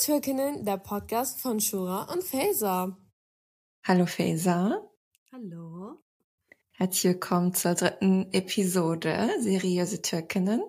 [0.00, 2.96] Türkinnen, der Podcast von Shura und Faser.
[3.84, 4.90] Hallo Faser.
[5.30, 6.02] Hallo.
[6.72, 10.62] Herzlich willkommen zur dritten Episode Seriöse Türkinnen.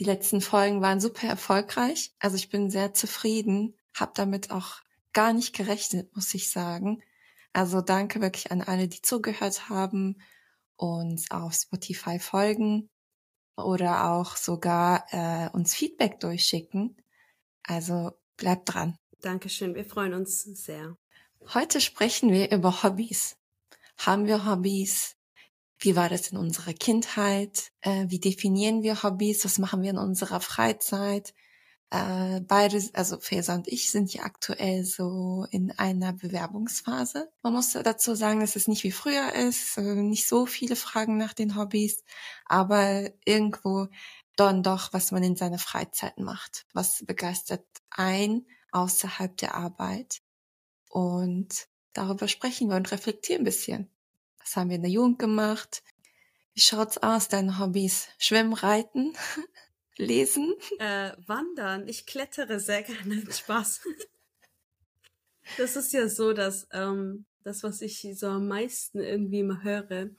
[0.00, 2.12] Die letzten Folgen waren super erfolgreich.
[2.18, 4.80] Also ich bin sehr zufrieden, habe damit auch
[5.12, 7.04] gar nicht gerechnet, muss ich sagen.
[7.52, 10.20] Also danke wirklich an alle, die zugehört haben,
[10.74, 12.90] uns auf Spotify folgen
[13.56, 16.96] oder auch sogar äh, uns Feedback durchschicken.
[17.62, 18.98] Also bleibt dran.
[19.20, 20.96] Dankeschön, wir freuen uns sehr.
[21.54, 23.36] Heute sprechen wir über Hobbys.
[23.98, 25.16] Haben wir Hobbys?
[25.78, 27.70] Wie war das in unserer Kindheit?
[27.80, 29.44] Äh, wie definieren wir Hobbys?
[29.44, 31.34] Was machen wir in unserer Freizeit?
[31.90, 37.30] Äh, beide, also Faser und ich sind ja aktuell so in einer Bewerbungsphase.
[37.42, 41.16] Man muss dazu sagen, dass es nicht wie früher ist, äh, nicht so viele Fragen
[41.16, 42.02] nach den Hobbys,
[42.44, 43.86] aber irgendwo
[44.36, 46.66] dann doch, was man in seiner Freizeit macht.
[46.72, 50.20] Was begeistert ein außerhalb der Arbeit?
[50.90, 53.90] Und darüber sprechen wir und reflektieren ein bisschen.
[54.38, 55.82] Was haben wir in der Jugend gemacht?
[56.54, 58.08] Wie schaut's aus, deine Hobbys?
[58.18, 59.12] Schwimmen, Reiten?
[59.96, 60.54] Lesen?
[60.78, 61.88] Äh, wandern.
[61.88, 63.24] Ich klettere sehr gerne.
[63.32, 63.80] Spaß.
[65.56, 70.10] Das ist ja so, dass ähm, das, was ich so am meisten irgendwie immer höre,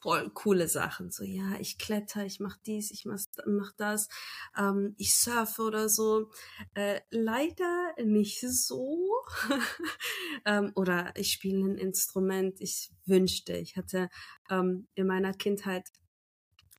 [0.00, 1.10] voll coole Sachen.
[1.10, 4.08] So, ja, ich kletter, ich mach dies, ich mach, mach das,
[4.56, 6.30] ähm, ich surfe oder so.
[6.74, 9.08] Äh, leider nicht so.
[10.44, 12.60] ähm, oder ich spiele ein Instrument.
[12.60, 14.08] Ich wünschte, ich hatte
[14.50, 15.88] ähm, in meiner Kindheit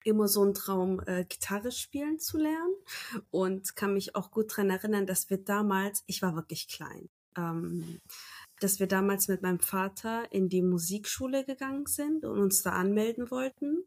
[0.04, 2.74] immer so ein Traum, äh, Gitarre spielen zu lernen
[3.32, 8.00] und kann mich auch gut dran erinnern, dass wir damals, ich war wirklich klein, ähm,
[8.60, 13.32] dass wir damals mit meinem Vater in die Musikschule gegangen sind und uns da anmelden
[13.32, 13.84] wollten.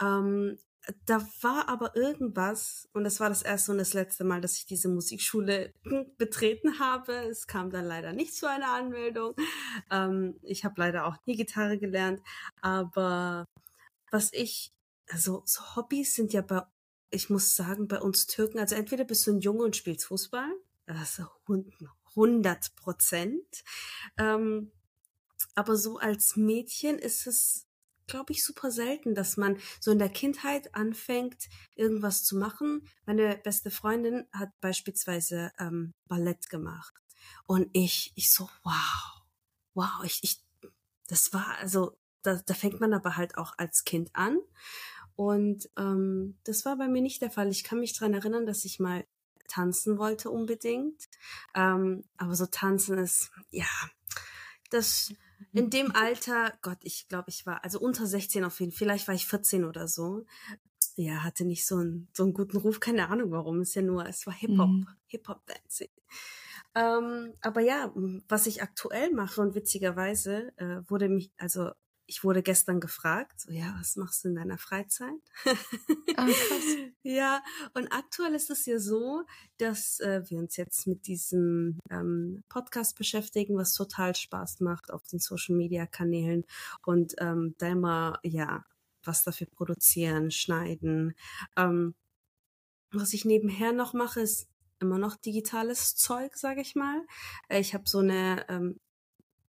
[0.00, 0.58] Ähm,
[1.06, 4.66] da war aber irgendwas, und das war das erste und das letzte Mal, dass ich
[4.66, 5.72] diese Musikschule
[6.18, 7.12] betreten habe.
[7.12, 9.34] Es kam dann leider nicht zu einer Anmeldung.
[9.90, 12.20] Ähm, ich habe leider auch nie Gitarre gelernt,
[12.60, 13.46] aber
[14.10, 14.74] was ich
[15.10, 16.62] also so Hobbys sind ja bei,
[17.10, 20.50] ich muss sagen, bei uns Türken, also entweder bist du ein Junge und spielst Fußball,
[20.86, 21.26] das ist
[22.16, 23.64] 100 Prozent,
[24.18, 24.72] ähm,
[25.54, 27.66] aber so als Mädchen ist es,
[28.06, 32.86] glaube ich, super selten, dass man so in der Kindheit anfängt, irgendwas zu machen.
[33.06, 36.94] Meine beste Freundin hat beispielsweise ähm, Ballett gemacht
[37.46, 39.22] und ich, ich so, wow,
[39.74, 40.42] wow, ich, ich,
[41.08, 44.38] das war also da, da fängt man aber halt auch als Kind an.
[45.16, 47.48] Und ähm, das war bei mir nicht der Fall.
[47.50, 49.04] Ich kann mich dran erinnern, dass ich mal
[49.48, 51.08] tanzen wollte unbedingt.
[51.54, 53.66] Ähm, aber so tanzen ist, ja,
[54.70, 55.12] das
[55.52, 59.08] in dem Alter, Gott, ich glaube, ich war, also unter 16 auf jeden Fall, vielleicht
[59.08, 60.24] war ich 14 oder so.
[60.96, 63.62] Ja, hatte nicht so einen, so einen guten Ruf, keine Ahnung warum.
[63.62, 64.88] Ist ja nur, es war Hip-Hop, mhm.
[65.06, 65.90] Hip-Hop-Dancing.
[66.76, 67.92] Ähm, aber ja,
[68.28, 71.70] was ich aktuell mache und witzigerweise äh, wurde mich, also
[72.06, 75.20] ich wurde gestern gefragt, so ja, was machst du in deiner Freizeit?
[76.16, 76.64] Ah, krass.
[77.02, 77.42] ja,
[77.74, 79.24] und aktuell ist es ja so,
[79.58, 85.02] dass äh, wir uns jetzt mit diesem ähm, Podcast beschäftigen, was total Spaß macht auf
[85.08, 86.44] den Social Media Kanälen
[86.84, 88.64] und ähm, da immer ja
[89.02, 91.14] was dafür produzieren, schneiden.
[91.56, 91.94] Ähm,
[92.90, 94.48] was ich nebenher noch mache, ist
[94.80, 97.04] immer noch digitales Zeug, sage ich mal.
[97.48, 98.78] Äh, ich habe so eine ähm,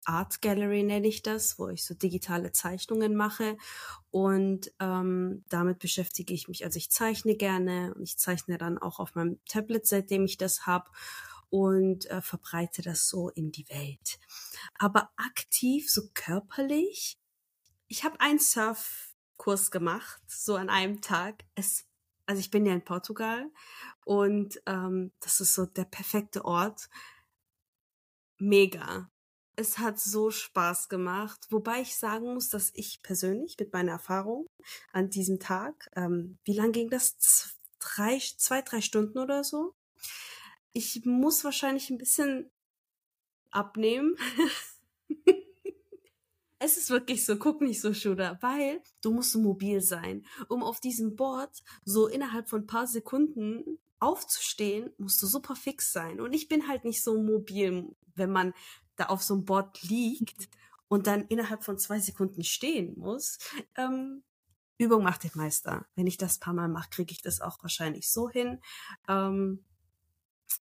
[0.05, 3.57] Art Gallery nenne ich das, wo ich so digitale Zeichnungen mache.
[4.11, 6.65] Und ähm, damit beschäftige ich mich.
[6.65, 10.65] Also ich zeichne gerne und ich zeichne dann auch auf meinem Tablet, seitdem ich das
[10.65, 10.89] habe
[11.49, 14.19] und äh, verbreite das so in die Welt.
[14.77, 17.19] Aber aktiv, so körperlich,
[17.87, 21.43] ich habe einen Surfkurs gemacht, so an einem Tag.
[21.55, 21.85] Es,
[22.25, 23.49] also ich bin ja in Portugal
[24.05, 26.89] und ähm, das ist so der perfekte Ort.
[28.37, 29.09] Mega
[29.59, 31.47] es hat so Spaß gemacht.
[31.49, 34.47] Wobei ich sagen muss, dass ich persönlich mit meiner Erfahrung
[34.93, 37.57] an diesem Tag, ähm, wie lang ging das?
[37.79, 39.73] Drei, zwei, drei Stunden oder so.
[40.71, 42.49] Ich muss wahrscheinlich ein bisschen
[43.51, 44.15] abnehmen.
[46.59, 50.25] es ist wirklich so, guck nicht so, Schuder, weil du musst mobil sein.
[50.47, 55.91] Um auf diesem Board so innerhalb von ein paar Sekunden aufzustehen, musst du super fix
[55.91, 56.21] sein.
[56.21, 58.53] Und ich bin halt nicht so mobil, wenn man
[58.99, 60.49] da auf so einem Board liegt
[60.87, 63.37] und dann innerhalb von zwei Sekunden stehen muss.
[63.75, 64.23] Ähm,
[64.77, 65.85] Übung macht den Meister.
[65.95, 68.61] Wenn ich das paar Mal mache, kriege ich das auch wahrscheinlich so hin.
[69.07, 69.65] Ähm,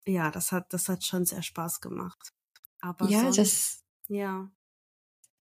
[0.06, 2.33] ja, das hat, das hat schon sehr Spaß gemacht.
[2.80, 4.50] Aber ja, sonst, das, ja.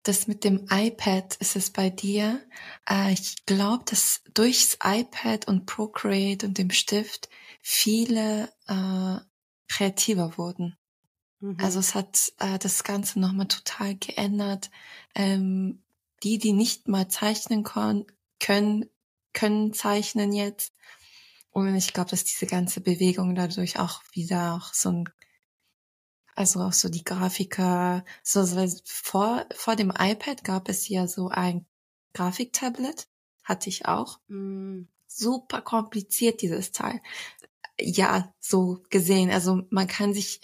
[0.03, 2.45] Das mit dem iPad ist es bei dir.
[2.89, 7.29] Äh, ich glaube, dass durchs iPad und Procreate und dem Stift
[7.62, 9.18] viele äh,
[9.68, 10.77] kreativer wurden.
[11.42, 11.58] Mhm.
[11.60, 14.72] Also es hat äh, das Ganze nochmal total geändert.
[15.14, 15.82] Ähm,
[16.24, 18.06] die, die nicht mal zeichnen kon
[18.40, 18.90] können,
[19.34, 20.74] können zeichnen jetzt.
[21.52, 25.10] Und ich glaube, dass diese ganze Bewegung dadurch auch wieder auch so ein,
[26.36, 31.28] also auch so die Grafiker, so, so vor, vor dem iPad gab es ja so
[31.28, 31.66] ein
[32.14, 33.08] Grafiktablet,
[33.44, 34.20] hatte ich auch.
[34.28, 34.88] Mhm.
[35.08, 37.02] Super kompliziert, dieses Teil.
[37.78, 39.30] Ja, so gesehen.
[39.30, 40.40] Also man kann sich,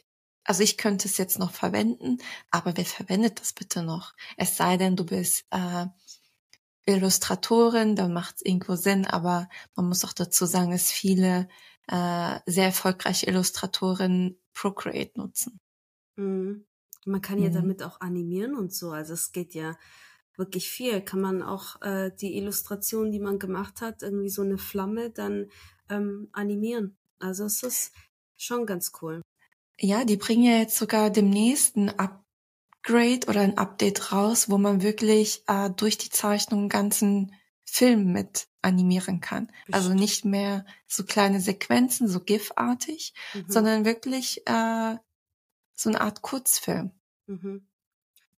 [0.48, 2.18] also ich könnte es jetzt noch verwenden,
[2.52, 4.14] aber wer verwendet das bitte noch?
[4.38, 5.86] Es sei denn, du bist äh,
[6.86, 11.50] Illustratorin, dann macht es irgendwo Sinn, aber man muss auch dazu sagen, dass viele
[11.88, 15.60] äh, sehr erfolgreiche Illustratoren Procreate nutzen.
[16.16, 16.66] Mhm.
[17.06, 17.54] Man kann ja Mhm.
[17.54, 18.92] damit auch animieren und so.
[18.92, 19.78] Also es geht ja
[20.36, 21.02] wirklich viel.
[21.02, 25.50] Kann man auch äh, die Illustration, die man gemacht hat, irgendwie so eine Flamme dann
[25.90, 26.98] ähm, animieren.
[27.20, 27.94] Also es ist
[28.38, 29.22] schon ganz cool.
[29.80, 34.82] Ja, die bringen ja jetzt sogar demnächst ein Upgrade oder ein Update raus, wo man
[34.82, 39.52] wirklich äh, durch die Zeichnung einen ganzen Film mit animieren kann.
[39.72, 40.00] Also Bestimmt.
[40.00, 43.46] nicht mehr so kleine Sequenzen, so GIF-artig, Mhm.
[43.48, 44.96] sondern wirklich äh,
[45.76, 46.92] so eine Art Kurzfilm.
[47.28, 47.68] Mhm.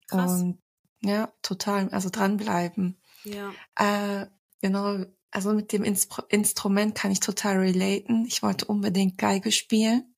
[0.09, 0.41] Krass.
[0.43, 0.59] Und
[1.03, 2.97] ja, total, also dranbleiben.
[3.25, 3.53] ja.
[3.77, 4.27] Äh,
[4.61, 8.25] genau, also mit dem Inspro Instrument kann ich total relaten.
[8.27, 10.15] Ich wollte unbedingt Geige spielen.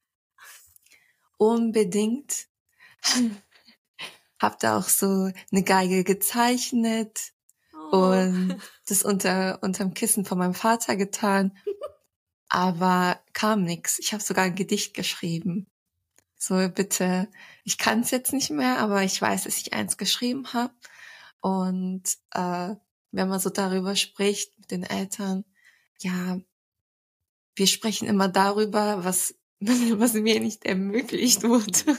[1.40, 2.48] Unbedingt.
[4.38, 7.32] Hab da auch so eine Geige gezeichnet
[7.92, 7.96] Oh.
[7.96, 8.56] und
[8.86, 11.56] das unter unterm Kissen von meinem Vater getan.
[12.48, 13.98] Aber kam nix.
[13.98, 15.66] Ich habe sogar ein Gedicht geschrieben.
[16.36, 17.28] So bitte,
[17.64, 20.74] ich kann es jetzt nicht mehr, aber ich weiß, dass ich eins geschrieben habe.
[21.40, 22.02] Und
[22.32, 22.74] äh,
[23.12, 25.44] wenn man so darüber spricht mit den Eltern,
[26.00, 26.38] ja,
[27.56, 31.98] wir sprechen immer darüber, was was mir nicht ermöglicht wurde.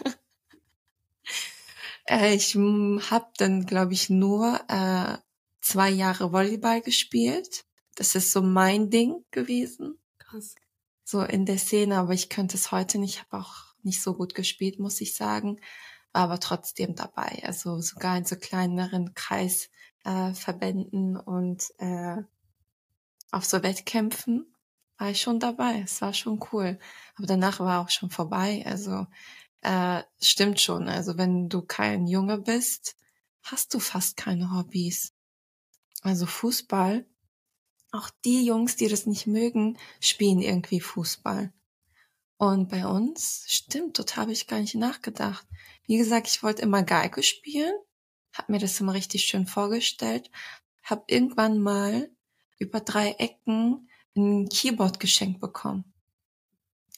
[2.10, 5.18] äh, ich habe dann, glaube ich, nur äh,
[5.62, 7.66] zwei Jahre Volleyball gespielt.
[7.96, 10.56] Das ist so mein Ding gewesen Krass.
[11.04, 13.16] so in der Szene, aber ich könnte es heute nicht.
[13.16, 15.60] Ich habe auch nicht so gut gespielt, muss ich sagen,
[16.14, 17.44] war aber trotzdem dabei.
[17.44, 22.24] Also sogar in so kleineren Kreisverbänden äh, und äh,
[23.32, 24.51] auf so Wettkämpfen
[25.02, 25.82] war ich schon dabei.
[25.84, 26.78] Es war schon cool.
[27.16, 28.64] Aber danach war auch schon vorbei.
[28.68, 29.08] Also
[29.62, 30.88] äh, stimmt schon.
[30.90, 32.96] Also wenn du kein Junge bist,
[33.42, 35.14] hast du fast keine Hobbys.
[36.04, 37.04] Also Fußball
[37.92, 41.52] auch die Jungs, die das nicht mögen, spielen irgendwie Fußball.
[42.38, 45.48] Und bei uns, stimmt, total habe ich gar nicht nachgedacht.
[45.88, 47.74] Wie gesagt, ich wollte immer Geige spielen,
[48.34, 50.30] habe mir das immer richtig schön vorgestellt,
[50.84, 52.12] habe irgendwann mal
[52.60, 55.86] über drei Ecken ein Keyboard geschenkt bekommen.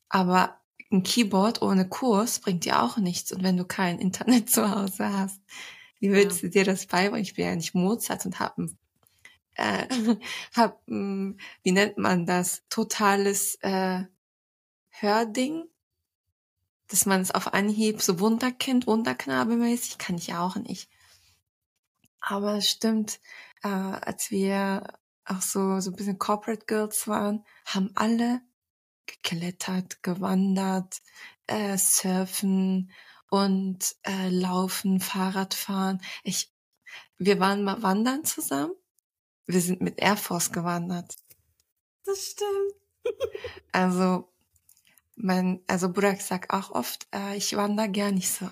[0.09, 0.59] Aber
[0.91, 3.31] ein Keyboard ohne Kurs bringt dir auch nichts.
[3.31, 5.41] Und wenn du kein Internet zu Hause hast,
[5.99, 6.41] wie willst Ja.
[6.41, 7.23] du dir das beibringen?
[7.23, 8.77] Ich bin ja nicht Mozart und habe ein
[9.55, 9.87] äh,
[10.55, 14.03] hab, mh, wie nennt man das, totales äh,
[14.91, 15.65] Hörding,
[16.87, 20.89] dass man es auf Anhieb so Wunderkind, Wunderknabe mäßig, kann ich auch nicht.
[22.21, 23.19] Aber es stimmt,
[23.63, 24.83] äh, als wir
[25.25, 28.41] auch so, so ein bisschen Corporate Girls waren, haben alle
[29.05, 31.01] geklettert, gewandert,
[31.47, 32.91] äh, surfen
[33.29, 36.01] und äh, laufen, Fahrradfahren.
[36.23, 36.53] Ich,
[37.17, 38.73] wir waren mal wandern zusammen.
[39.45, 41.15] Wir sind mit Air Force gewandert.
[42.05, 42.73] Das stimmt.
[43.73, 44.31] Also,
[45.15, 48.49] mein, also Burak sagt auch oft, äh, ich wandere gern nicht so.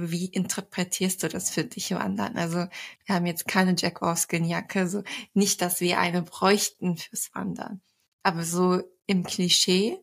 [0.00, 2.36] Wie interpretierst du das für dich wandern?
[2.36, 2.66] Also,
[3.06, 5.02] wir haben jetzt keine Jack Wolfskin-Jacke, so
[5.34, 7.80] nicht, dass wir eine bräuchten fürs Wandern.
[8.22, 9.98] Aber so im Klischee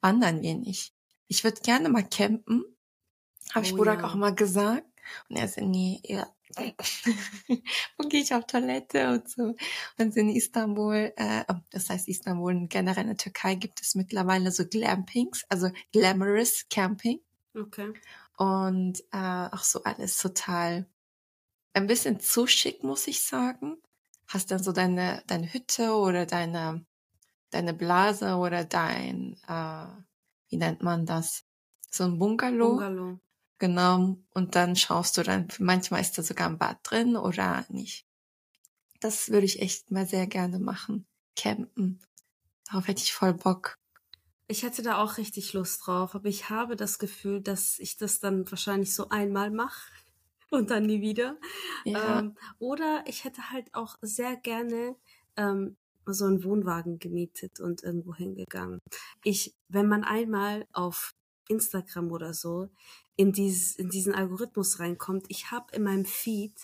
[0.00, 0.92] wandern wir nicht.
[1.28, 2.64] Ich würde gerne mal campen,
[3.54, 4.06] habe ich Oh Burak ja.
[4.06, 4.86] auch mal gesagt.
[5.28, 6.26] Und er so, nee, ja.
[7.98, 9.54] und gehe ich auf Toilette und so.
[9.98, 13.94] Und in Istanbul, äh, oh, das heißt Istanbul, und generell in der Türkei gibt es
[13.94, 17.20] mittlerweile so Glampings, also Glamorous Camping.
[17.54, 17.92] Okay.
[18.38, 20.86] Und äh, auch so alles total
[21.72, 23.76] ein bisschen zu schick, muss ich sagen.
[24.28, 26.86] Hast dann so deine, deine Hütte oder deine,
[27.50, 29.86] deine Blase oder dein, äh,
[30.48, 31.44] wie nennt man das?
[31.90, 32.76] So ein Bungalow.
[32.76, 33.18] Bungalow.
[33.58, 34.18] Genau.
[34.30, 38.06] Und dann schaust du dann, manchmal ist da sogar ein Bad drin oder nicht.
[39.00, 41.08] Das würde ich echt mal sehr gerne machen.
[41.34, 42.00] Campen.
[42.68, 43.78] Darauf hätte ich voll Bock.
[44.48, 48.18] Ich hätte da auch richtig Lust drauf, aber ich habe das Gefühl, dass ich das
[48.18, 49.92] dann wahrscheinlich so einmal mache
[50.50, 51.36] und dann nie wieder.
[51.84, 52.20] Ja.
[52.20, 54.96] Ähm, oder ich hätte halt auch sehr gerne
[55.36, 55.76] ähm,
[56.06, 58.80] so einen Wohnwagen gemietet und irgendwo hingegangen.
[59.22, 61.14] Ich, wenn man einmal auf
[61.48, 62.68] Instagram oder so
[63.16, 65.26] in, dieses, in diesen Algorithmus reinkommt.
[65.28, 66.54] Ich habe in meinem Feed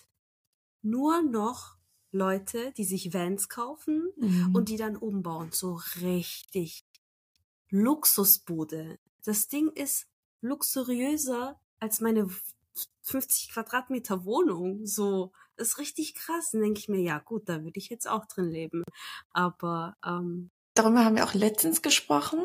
[0.83, 1.77] nur noch
[2.13, 4.55] Leute, die sich Vans kaufen Mhm.
[4.55, 5.51] und die dann umbauen.
[5.53, 6.85] So richtig
[7.75, 8.99] Luxusbude.
[9.25, 10.07] Das Ding ist
[10.43, 12.29] luxuriöser als meine
[13.03, 14.87] 50 Quadratmeter Wohnung.
[14.87, 16.51] So, das ist richtig krass.
[16.53, 18.85] Dann denke ich mir, ja gut, da würde ich jetzt auch drin leben.
[19.31, 22.45] Aber ähm, Darüber haben wir auch letztens gesprochen.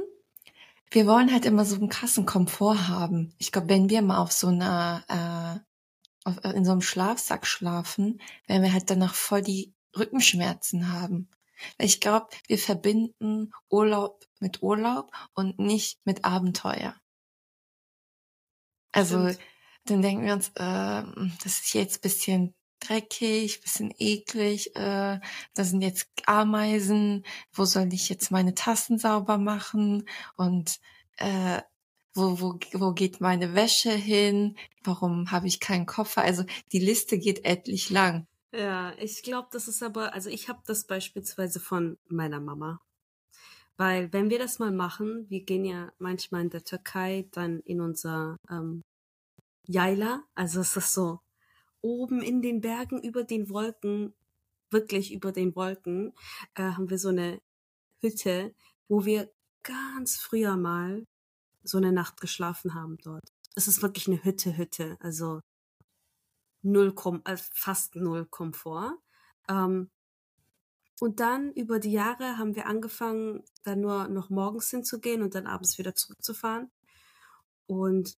[0.90, 3.36] Wir wollen halt immer so einen krassen Komfort haben.
[3.38, 5.04] Ich glaube, wenn wir mal auf so einer,
[6.26, 11.30] äh, auf, in so einem Schlafsack schlafen, werden wir halt danach voll die Rückenschmerzen haben.
[11.78, 16.96] Ich glaube, wir verbinden Urlaub mit Urlaub und nicht mit Abenteuer.
[18.92, 19.40] Also Stimmt.
[19.86, 21.04] dann denken wir uns, äh,
[21.44, 25.20] das ist jetzt bisschen dreckig, bisschen eklig, äh,
[25.54, 30.80] da sind jetzt Ameisen, wo soll ich jetzt meine Tassen sauber machen und
[31.18, 31.62] äh,
[32.14, 36.22] wo, wo, wo geht meine Wäsche hin, warum habe ich keinen Koffer?
[36.22, 38.28] Also die Liste geht etlich lang.
[38.52, 42.82] Ja, ich glaube, das ist aber, also ich habe das beispielsweise von meiner Mama.
[43.80, 47.80] Weil wenn wir das mal machen, wir gehen ja manchmal in der Türkei dann in
[47.80, 48.82] unser ähm,
[49.68, 51.22] Yayla, also es ist so
[51.80, 54.14] oben in den Bergen über den Wolken,
[54.70, 56.12] wirklich über den Wolken,
[56.56, 57.40] äh, haben wir so eine
[58.02, 58.54] Hütte,
[58.90, 59.32] wo wir
[59.64, 61.06] ganz früher mal
[61.64, 63.32] so eine Nacht geschlafen haben dort.
[63.56, 65.40] Es ist wirklich eine Hütte, Hütte, also
[66.64, 68.98] null Kom äh, fast null Komfort.
[69.48, 69.90] Ähm,
[71.00, 75.48] und dann über die Jahre haben wir angefangen, dann nur noch morgens hinzugehen und dann
[75.48, 76.70] abends wieder zurückzufahren.
[77.68, 78.18] Und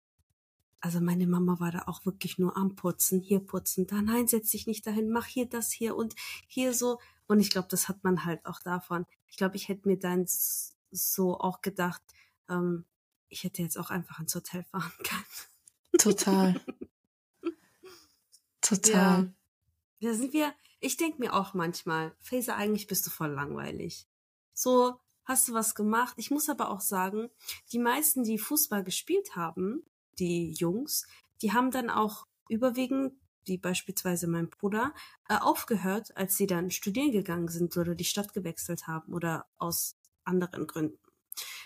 [0.80, 4.50] also meine Mama war da auch wirklich nur am Putzen, hier putzen, da nein, setz
[4.50, 6.14] dich nicht dahin, mach hier das hier und
[6.46, 6.98] hier so.
[7.26, 9.04] Und ich glaube, das hat man halt auch davon.
[9.28, 10.24] Ich glaube, ich hätte mir dann
[10.90, 12.02] so auch gedacht,
[12.48, 12.86] ähm,
[13.28, 15.24] ich hätte jetzt auch einfach ins Hotel fahren können.
[15.98, 16.60] Total.
[18.60, 19.34] Total.
[20.00, 24.06] Da sind wir, ich denke mir auch manchmal, Faser, eigentlich bist du voll langweilig.
[24.54, 26.14] So, hast du was gemacht?
[26.16, 27.30] Ich muss aber auch sagen,
[27.72, 29.84] die meisten, die Fußball gespielt haben,
[30.18, 31.06] die Jungs,
[31.42, 34.92] die haben dann auch überwiegend, wie beispielsweise mein Bruder,
[35.28, 39.96] äh, aufgehört, als sie dann studieren gegangen sind oder die Stadt gewechselt haben oder aus
[40.24, 40.98] anderen Gründen.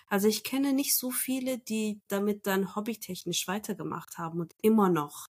[0.09, 5.29] Also ich kenne nicht so viele, die damit dann hobbytechnisch weitergemacht haben und immer noch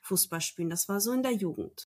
[0.00, 0.70] Fußball spielen.
[0.70, 1.88] Das war so in der Jugend.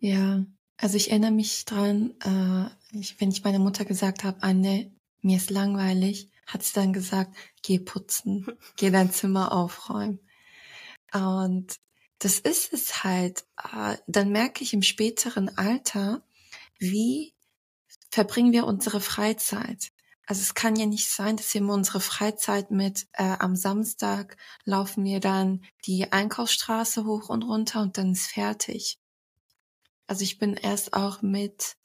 [0.00, 0.44] Ja,
[0.76, 5.36] also ich erinnere mich dran, äh, ich, wenn ich meiner Mutter gesagt habe, Anne, mir
[5.36, 10.20] ist langweilig, hat sie dann gesagt, geh putzen, geh dein Zimmer aufräumen.
[11.12, 11.76] Und
[12.18, 13.44] das ist es halt.
[13.72, 16.22] Äh, dann merke ich im späteren Alter,
[16.78, 17.34] wie
[18.10, 19.90] verbringen wir unsere Freizeit.
[20.26, 24.36] Also es kann ja nicht sein, dass wir immer unsere Freizeit mit äh, am Samstag
[24.64, 28.98] laufen wir dann die Einkaufsstraße hoch und runter und dann ist fertig.
[30.08, 31.76] Also ich bin erst auch mit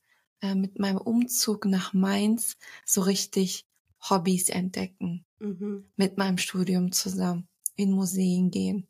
[0.41, 3.65] äh, mit meinem Umzug nach Mainz so richtig
[4.09, 5.91] Hobbys entdecken Mhm.
[5.95, 8.87] mit meinem Studium zusammen in Museen gehen,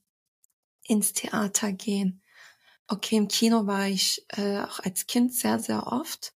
[0.84, 2.22] ins Theater gehen.
[2.88, 6.34] Okay, im Kino war ich äh, auch als Kind sehr, sehr oft,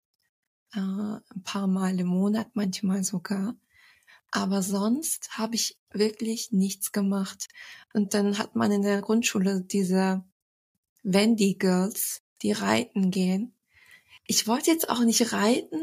[0.74, 3.56] äh, ein paar Mal im Monat, manchmal sogar.
[4.32, 7.48] Aber sonst habe ich wirklich nichts gemacht.
[7.94, 10.24] Und dann hat man in der Grundschule diese
[11.04, 13.54] Wendy Girls, die reiten gehen.
[14.28, 15.82] Ich wollte jetzt auch nicht reiten,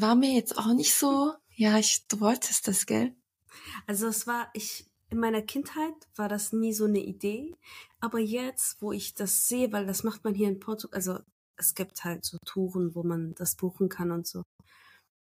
[0.00, 3.14] war mir jetzt auch nicht so, ja, ich, du wolltest das, gell?
[3.86, 7.54] Also es war, ich, in meiner Kindheit war das nie so eine Idee,
[8.00, 11.18] aber jetzt, wo ich das sehe, weil das macht man hier in Portugal, also
[11.56, 14.42] es gibt halt so Touren, wo man das buchen kann und so.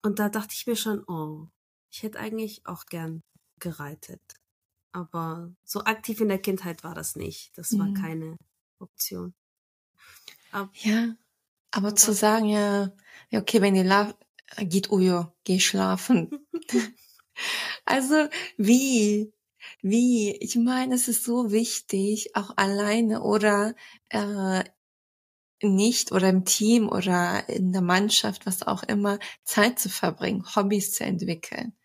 [0.02, 1.48] Und da dachte ich mir schon, oh,
[1.92, 3.20] ich hätte eigentlich auch gern
[3.60, 4.22] gereitet.
[4.92, 7.50] Aber so aktiv in der Kindheit war das nicht.
[7.58, 7.94] Das war Mhm.
[7.94, 8.36] keine
[8.80, 9.34] Option.
[10.56, 11.14] Aber, Ja,
[11.70, 12.90] aber zu sagen, ja,
[13.30, 14.14] okay, wenn ihr la
[14.56, 16.30] geht uyo, geh schlafen.
[17.84, 19.34] also, wie?
[19.82, 20.30] Wie?
[20.36, 23.74] Ich meine, es ist so wichtig, auch alleine oder
[24.08, 24.64] äh,
[25.60, 30.94] nicht oder im Team oder in der Mannschaft, was auch immer, Zeit zu verbringen, Hobbys
[30.94, 31.76] zu entwickeln.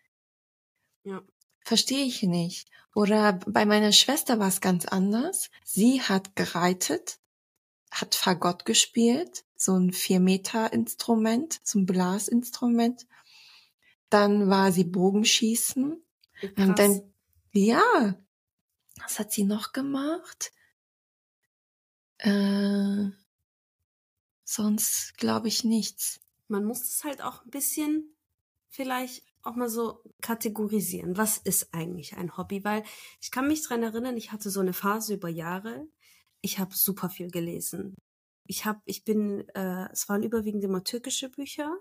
[1.04, 1.20] ja.
[1.64, 2.70] Verstehe ich nicht.
[2.94, 5.50] Oder bei meiner Schwester war es ganz anders.
[5.62, 7.18] Sie hat gereitet,
[7.92, 13.06] hat Fagott gespielt, so ein vier Meter Instrument, so ein Blasinstrument.
[14.08, 16.02] Dann war sie Bogenschießen.
[16.42, 16.74] Und Krass.
[16.76, 17.14] dann,
[17.52, 18.16] ja,
[19.00, 20.52] was hat sie noch gemacht?
[22.18, 23.10] Äh,
[24.44, 26.20] sonst glaube ich nichts.
[26.48, 28.14] man muss es halt auch ein bisschen
[28.68, 31.16] vielleicht auch mal so kategorisieren.
[31.16, 32.64] Was ist eigentlich ein Hobby?
[32.64, 32.84] Weil
[33.20, 35.86] ich kann mich dran erinnern, ich hatte so eine Phase über Jahre.
[36.42, 37.94] Ich habe super viel gelesen.
[38.46, 41.78] Ich habe, ich bin, äh, es waren überwiegend immer türkische Bücher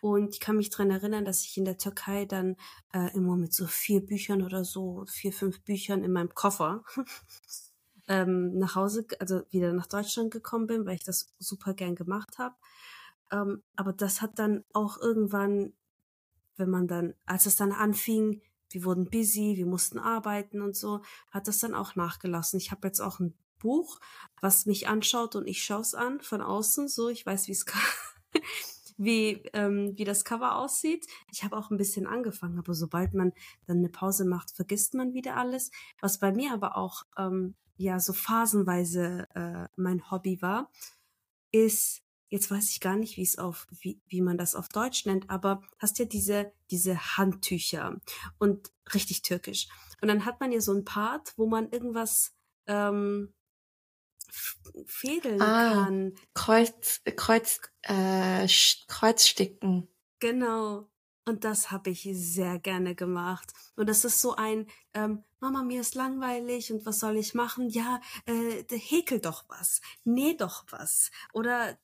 [0.00, 2.56] und ich kann mich dran erinnern, dass ich in der Türkei dann
[2.92, 6.82] äh, immer mit so vier Büchern oder so, vier, fünf Büchern in meinem Koffer
[8.08, 12.38] ähm, nach Hause, also wieder nach Deutschland gekommen bin, weil ich das super gern gemacht
[12.38, 12.56] habe.
[13.30, 15.72] Ähm, aber das hat dann auch irgendwann,
[16.56, 21.02] wenn man dann, als es dann anfing, wir wurden busy, wir mussten arbeiten und so,
[21.30, 22.58] hat das dann auch nachgelassen.
[22.58, 24.00] Ich habe jetzt auch ein Buch,
[24.40, 27.64] was mich anschaut und ich schaue es an von außen, so ich weiß, wie es
[28.96, 31.06] wie ähm, wie das Cover aussieht.
[31.32, 33.32] Ich habe auch ein bisschen angefangen, aber sobald man
[33.66, 35.70] dann eine Pause macht, vergisst man wieder alles.
[36.00, 40.70] Was bei mir aber auch ähm, ja so phasenweise äh, mein Hobby war,
[41.52, 45.04] ist jetzt weiß ich gar nicht, wie es auf, wie, wie man das auf Deutsch
[45.04, 48.00] nennt, aber hast ja diese, diese Handtücher
[48.38, 49.68] und richtig türkisch.
[50.00, 52.32] Und dann hat man ja so ein Part, wo man irgendwas
[52.66, 53.34] ähm,
[54.86, 56.14] fädeln ah, kann.
[56.34, 58.46] Kreuz, Kreuz, äh,
[58.88, 59.88] Kreuzsticken.
[60.18, 60.88] Genau.
[61.26, 63.52] Und das habe ich sehr gerne gemacht.
[63.76, 67.68] Und das ist so ein, ähm, Mama, mir ist langweilig und was soll ich machen?
[67.68, 71.10] Ja, äh, häkel doch was, näh doch was.
[71.32, 71.78] Oder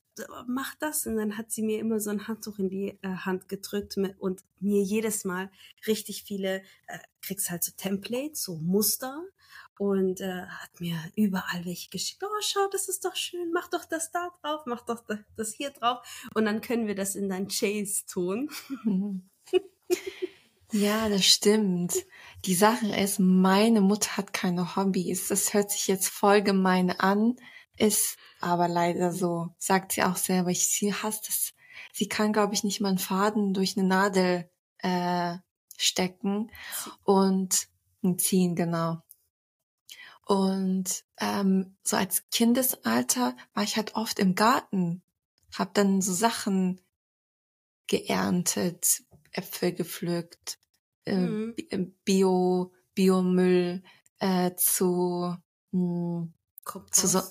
[0.47, 1.05] mach das.
[1.05, 4.43] Und dann hat sie mir immer so ein Handtuch in die äh, Hand gedrückt und
[4.59, 5.51] mir jedes Mal
[5.85, 9.23] richtig viele, äh, kriegst halt so Templates, so Muster
[9.77, 12.23] und äh, hat mir überall welche geschickt.
[12.23, 13.51] Oh, schau, das ist doch schön.
[13.53, 15.03] Mach doch das da drauf, mach doch
[15.35, 15.99] das hier drauf.
[16.33, 18.49] Und dann können wir das in dein Chase tun.
[20.73, 21.93] Ja, das stimmt.
[22.43, 25.29] Die Sache ist, meine Mutter hat keine Hobbys.
[25.29, 27.37] Das hört sich jetzt voll gemein an,
[27.77, 29.55] ist aber leider so.
[29.59, 30.49] Sagt sie auch selber.
[30.49, 31.53] Ich, sie hasst es.
[31.93, 35.37] Sie kann, glaube ich, nicht mal einen Faden durch eine Nadel äh,
[35.77, 36.51] stecken
[37.03, 37.67] und
[38.17, 39.01] ziehen, genau.
[40.27, 45.01] Und ähm, so als Kindesalter war ich halt oft im Garten,
[45.57, 46.81] hab dann so Sachen
[47.87, 50.59] geerntet, Äpfel gepflückt,
[51.05, 51.55] äh, mhm.
[52.03, 53.83] Bio, Biomüll
[54.19, 55.33] äh, zu,
[55.71, 56.33] mh, hm,
[56.91, 57.21] zu so,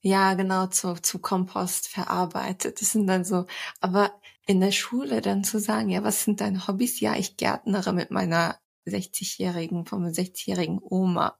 [0.00, 2.80] ja, genau, zu, zu Kompost verarbeitet.
[2.80, 3.46] Das sind dann so,
[3.78, 6.98] aber in der Schule dann zu sagen, ja, was sind deine Hobbys?
[6.98, 11.38] Ja, ich gärtnere mit meiner 60-jährigen, 65-jährigen Oma.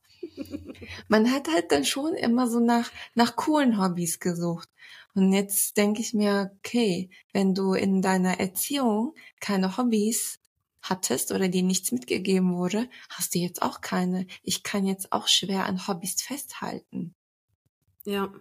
[1.08, 4.68] Man hat halt dann schon immer so nach, nach coolen Hobbys gesucht.
[5.14, 10.38] Und jetzt denke ich mir, okay, wenn du in deiner Erziehung keine Hobbys
[10.82, 14.26] hattest oder dir nichts mitgegeben wurde, hast du jetzt auch keine.
[14.42, 17.14] Ich kann jetzt auch schwer an Hobbys festhalten.
[18.04, 18.32] Ja.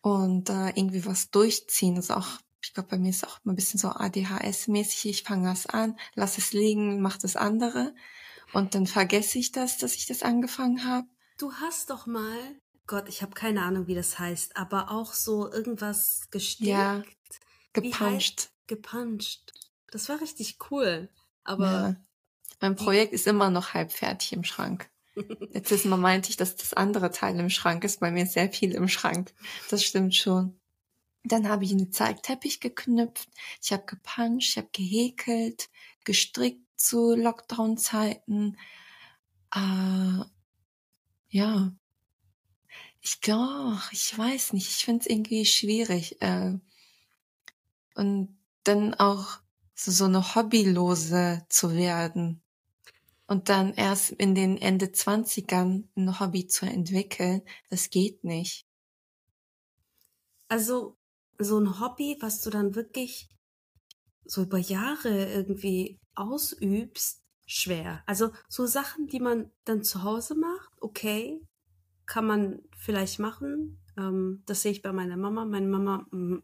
[0.00, 2.28] Und äh, irgendwie was durchziehen ist auch,
[2.62, 5.06] ich glaube, bei mir ist auch ein bisschen so ADHS-mäßig.
[5.06, 7.94] Ich fange was an, lass es liegen, mach das andere.
[8.52, 11.06] Und dann vergesse ich das, dass ich das angefangen habe.
[11.38, 12.36] Du hast doch mal,
[12.86, 16.68] Gott, ich habe keine Ahnung, wie das heißt, aber auch so irgendwas gestickt.
[16.68, 17.02] Ja,
[17.72, 18.50] gepuncht.
[18.66, 19.52] Gepuncht.
[19.90, 21.08] Das war richtig cool.
[21.44, 21.96] Aber ja.
[22.60, 24.90] mein Projekt ist immer noch halb fertig im Schrank.
[25.52, 28.00] Letztes Mal meinte ich, dass das andere Teil im Schrank ist.
[28.00, 29.32] Bei mir ist sehr viel im Schrank.
[29.70, 30.58] Das stimmt schon.
[31.24, 33.28] Dann habe ich einen Zeigteppich geknüpft.
[33.62, 35.68] Ich habe gepuncht, ich habe gehäkelt,
[36.04, 38.56] gestrickt, zu Lockdown-Zeiten.
[39.54, 40.24] Äh,
[41.28, 41.72] ja,
[43.00, 46.20] ich glaube, ich weiß nicht, ich finde es irgendwie schwierig.
[46.22, 46.58] Äh,
[47.94, 49.40] und dann auch
[49.74, 52.42] so, so eine Hobbylose zu werden.
[53.26, 58.66] Und dann erst in den Ende Zwanzigern ein Hobby zu entwickeln, das geht nicht.
[60.48, 60.96] Also
[61.38, 63.28] so ein Hobby, was du dann wirklich
[64.24, 68.02] so über Jahre irgendwie ausübst, schwer.
[68.06, 71.40] Also so Sachen, die man dann zu Hause macht, okay,
[72.06, 73.78] kann man vielleicht machen.
[73.96, 75.44] Ähm, das sehe ich bei meiner Mama.
[75.44, 76.42] Meine Mama mm,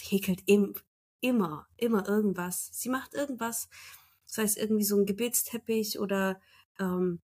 [0.00, 0.74] häkelt im,
[1.20, 2.70] immer, immer irgendwas.
[2.72, 3.68] Sie macht irgendwas,
[4.26, 6.40] das heißt irgendwie so ein Gebetsteppich oder
[6.78, 7.20] ähm,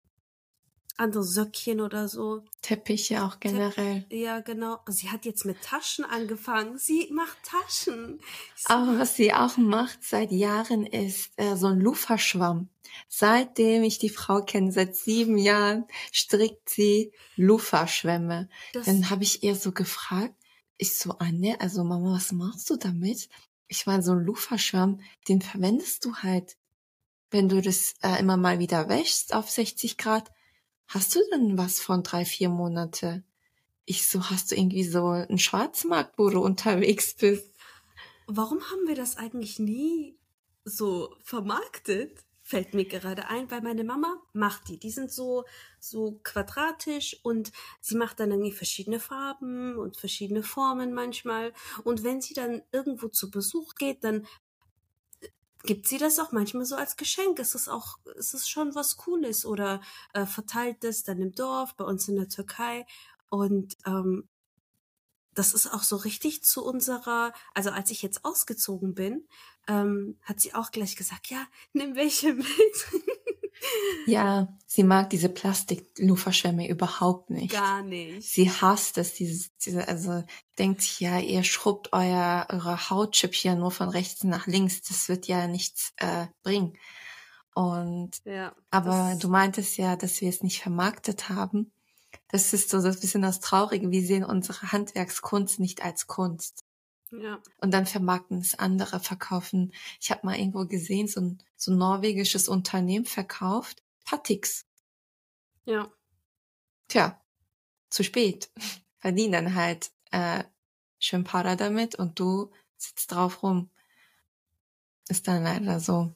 [0.99, 2.43] andere Söckchen oder so.
[2.63, 4.03] Teppiche auch generell.
[4.03, 4.79] Tepp ja, genau.
[4.89, 6.79] Sie hat jetzt mit Taschen angefangen.
[6.79, 8.21] Sie macht Taschen.
[8.55, 12.69] Sie Aber was sie auch macht seit Jahren ist äh, so ein Luferschwamm.
[13.09, 18.49] Seitdem ich die Frau kenne, seit sieben Jahren, strickt sie Luferschwämme.
[18.73, 20.35] Dann habe ich ihr so gefragt,
[20.79, 23.29] ich so, Anne, also Mama, was machst du damit?
[23.69, 26.57] Ich meine, so ein Luferschwamm, den verwendest du halt,
[27.31, 30.31] wenn du das äh, immer mal wieder wäschst auf 60 Grad
[30.88, 33.22] hast du denn was von drei, vier Monate?
[33.85, 37.51] Ich so, hast du irgendwie so einen Schwarzmarkt, wo du unterwegs bist?
[38.27, 40.18] Warum haben wir das eigentlich nie
[40.64, 44.79] so vermarktet, fällt mir gerade ein, weil meine Mama macht die.
[44.79, 45.44] Die sind so,
[45.81, 51.53] so quadratisch und sie macht dann irgendwie verschiedene Farben und verschiedene Formen manchmal.
[51.83, 54.27] Und wenn sie dann irgendwo zu Besuch geht, dann
[55.66, 57.38] gibt sie das auch manchmal so als Geschenk.
[57.38, 59.81] Es ist auch, es ist schon was Cooles oder
[60.14, 62.87] äh, verteilt es dann im Dorf, bei uns in der Türkei.
[63.29, 64.29] Und ähm,
[65.35, 69.29] das ist auch so richtig zu unserer, also als ich jetzt ausgezogen bin,
[69.68, 72.46] ähm, hat sie auch gleich gesagt, ja, nimm welche mit.
[74.07, 77.52] Ja, sie mag diese Plastik-Luferschwämme überhaupt nicht.
[77.52, 78.22] Gar nicht.
[78.22, 80.22] Sie hasst es, dieses, diese, also
[80.59, 85.26] denkt sich, ja, ihr schrubbt euer, eure Hautschüppchen nur von rechts nach links, das wird
[85.26, 86.79] ja nichts äh, bringen.
[87.55, 91.72] Und Ja, aber du meintest ja, dass wir es nicht vermarktet haben.
[92.29, 93.90] Das ist so das bisschen das Traurige.
[93.90, 96.65] Wir sehen unsere Handwerkskunst nicht als Kunst.
[97.12, 99.73] Ja, Und dann vermarkten es andere, verkaufen.
[100.01, 104.66] Ich habe mal irgendwo gesehen, so ein, so ein norwegisches Unternehmen verkauft Patix.
[105.64, 105.90] ja,
[106.88, 107.21] Tja,
[107.90, 108.51] zu spät.
[108.99, 110.45] Verdienen dann halt äh,
[110.99, 113.71] schön Para damit und du sitzt drauf rum.
[115.09, 116.14] Ist dann leider so.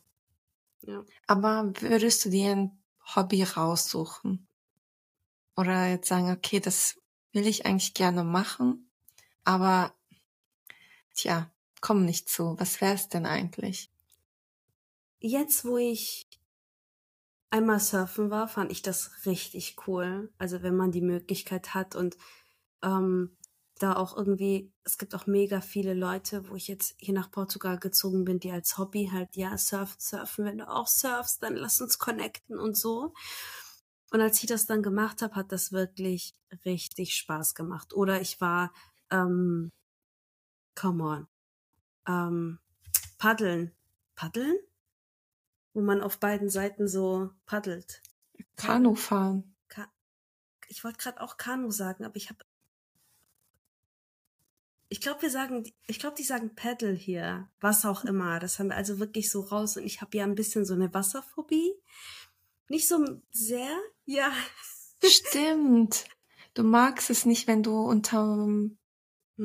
[0.82, 1.04] ja.
[1.26, 2.82] Aber würdest du dir ein
[3.14, 4.48] Hobby raussuchen?
[5.56, 6.98] Oder jetzt sagen, okay, das
[7.32, 8.90] will ich eigentlich gerne machen,
[9.44, 9.94] aber
[11.20, 12.56] tja, komm nicht zu.
[12.58, 13.90] Was wär's denn eigentlich?
[15.18, 16.26] Jetzt, wo ich
[17.50, 20.32] einmal surfen war, fand ich das richtig cool.
[20.38, 22.16] Also wenn man die Möglichkeit hat und
[22.82, 23.36] ähm,
[23.78, 27.78] da auch irgendwie, es gibt auch mega viele Leute, wo ich jetzt hier nach Portugal
[27.78, 30.44] gezogen bin, die als Hobby halt, ja, surfen, surfen.
[30.44, 33.14] Wenn du auch surfst, dann lass uns connecten und so.
[34.12, 37.94] Und als ich das dann gemacht habe, hat das wirklich richtig Spaß gemacht.
[37.94, 38.72] Oder ich war,
[39.10, 39.70] ähm,
[40.80, 41.26] come on,
[42.08, 42.58] ähm,
[43.18, 43.72] paddeln.
[44.14, 44.56] Paddeln?
[45.74, 48.02] Wo man auf beiden Seiten so paddelt.
[48.56, 49.54] Kanu fahren.
[49.68, 49.86] Ka
[50.68, 52.44] ich wollte gerade auch Kanu sagen, aber ich habe.
[54.88, 58.40] Ich glaube, wir sagen, ich glaube, die sagen Paddle hier, was auch immer.
[58.40, 59.76] Das haben wir also wirklich so raus.
[59.76, 61.72] Und ich habe ja ein bisschen so eine Wasserphobie.
[62.68, 63.70] Nicht so sehr,
[64.04, 64.32] ja.
[65.04, 66.06] Stimmt.
[66.54, 68.48] Du magst es nicht, wenn du unter,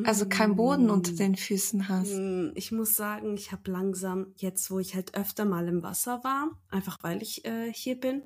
[0.03, 2.13] also kein Boden unter den Füßen hast.
[2.13, 6.23] Mm, Ich muss sagen, ich habe langsam, jetzt wo ich halt öfter mal im Wasser
[6.23, 8.23] war, einfach weil ich äh, hier bin,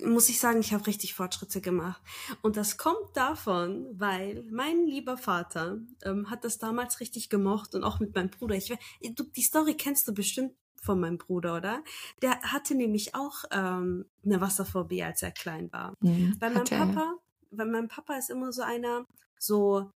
[0.00, 2.02] muss ich sagen, ich habe richtig Fortschritte gemacht.
[2.40, 7.84] Und das kommt davon, weil mein lieber Vater ähm, hat das damals richtig gemocht und
[7.84, 8.56] auch mit meinem Bruder.
[8.56, 8.74] Ich,
[9.14, 11.84] du, die Story kennst du bestimmt von meinem Bruder, oder?
[12.22, 15.94] Der hatte nämlich auch ähm, eine Wasserphobie, als er klein war.
[16.02, 16.78] Hm, Bei meinem hat er.
[16.86, 17.14] Papa,
[17.50, 19.06] weil mein Papa ist immer so einer,
[19.42, 19.90] so,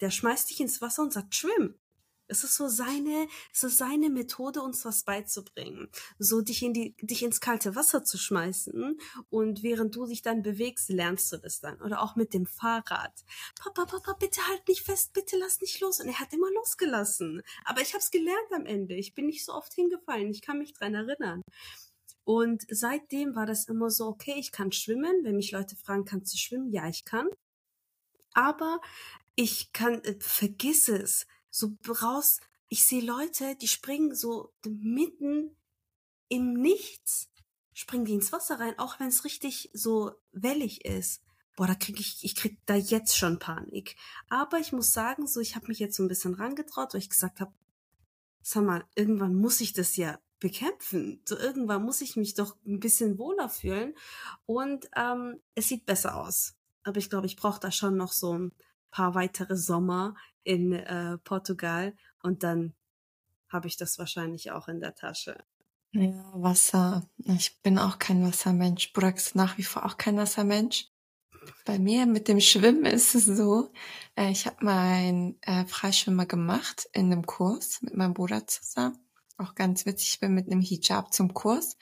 [0.00, 1.74] der schmeißt dich ins Wasser und sagt, schwimm.
[2.28, 5.88] Es ist so seine, es ist seine Methode, uns was beizubringen.
[6.18, 8.98] So dich in die, dich ins kalte Wasser zu schmeißen
[9.30, 11.80] und während du dich dann bewegst, lernst du das dann.
[11.82, 13.12] Oder auch mit dem Fahrrad.
[13.60, 16.00] Papa, Papa, bitte halt nicht fest, bitte lass nicht los.
[16.00, 17.42] Und er hat immer losgelassen.
[17.64, 18.96] Aber ich hab's gelernt am Ende.
[18.96, 20.30] Ich bin nicht so oft hingefallen.
[20.30, 21.42] Ich kann mich dran erinnern.
[22.24, 25.22] Und seitdem war das immer so, okay, ich kann schwimmen.
[25.22, 26.72] Wenn mich Leute fragen, kannst du schwimmen?
[26.72, 27.28] Ja, ich kann.
[28.36, 28.82] Aber
[29.34, 31.26] ich kann, äh, vergiss es.
[31.50, 31.72] So
[32.02, 35.56] raus, ich sehe Leute, die springen so mitten
[36.28, 37.30] im Nichts,
[37.72, 41.22] springen die ins Wasser rein, auch wenn es richtig so wellig ist.
[41.56, 43.96] Boah, da krieg ich, ich krieg da jetzt schon Panik.
[44.28, 47.08] Aber ich muss sagen, so, ich habe mich jetzt so ein bisschen rangetraut, weil ich
[47.08, 47.54] gesagt habe,
[48.42, 51.22] sag mal, irgendwann muss ich das ja bekämpfen.
[51.24, 53.96] So irgendwann muss ich mich doch ein bisschen wohler fühlen.
[54.44, 56.56] Und ähm, es sieht besser aus.
[56.86, 58.52] Aber ich glaube, ich brauche da schon noch so ein
[58.92, 62.74] paar weitere Sommer in äh, Portugal und dann
[63.48, 65.36] habe ich das wahrscheinlich auch in der Tasche.
[65.90, 67.08] Ja, Wasser.
[67.16, 68.92] Ich bin auch kein Wassermensch.
[68.92, 70.88] Burak ist nach wie vor auch kein Wassermensch.
[71.64, 73.72] Bei mir mit dem Schwimmen ist es so,
[74.14, 78.98] äh, ich habe meinen äh, Freischwimmer gemacht in einem Kurs mit meinem Bruder zusammen.
[79.38, 81.76] Auch ganz witzig, ich bin mit einem Hijab zum Kurs,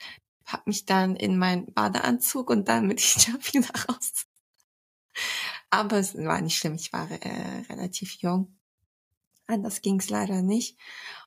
[0.45, 4.24] habe mich dann in meinen Badeanzug und dann mit Hijab wieder raus.
[5.69, 8.57] Aber es war nicht schlimm, ich war äh, relativ jung.
[9.47, 10.77] Anders ging es leider nicht.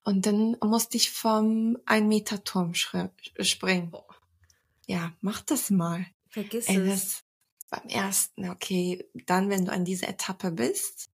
[0.05, 3.11] Und dann musste ich vom 1 Meter Turm schri-
[3.45, 3.93] springen.
[4.87, 6.07] Ja, mach das mal.
[6.29, 6.87] Vergiss Ey, es.
[6.89, 7.25] das
[7.71, 11.11] beim ersten, okay, dann, wenn du an dieser Etappe bist,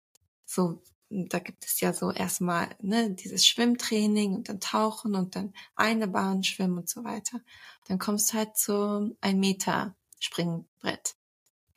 [0.45, 5.53] so, da gibt es ja so erstmal, ne, dieses Schwimmtraining und dann Tauchen und dann
[5.75, 7.41] eine Bahn schwimmen und so weiter.
[7.87, 11.15] Dann kommst du halt zum ein Meter Springbrett.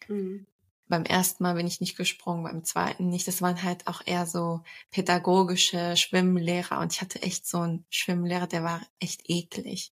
[0.09, 0.47] Mhm.
[0.89, 3.27] Beim ersten Mal bin ich nicht gesprungen, beim zweiten nicht.
[3.27, 8.47] Das waren halt auch eher so pädagogische Schwimmlehrer und ich hatte echt so einen Schwimmlehrer,
[8.47, 9.93] der war echt eklig.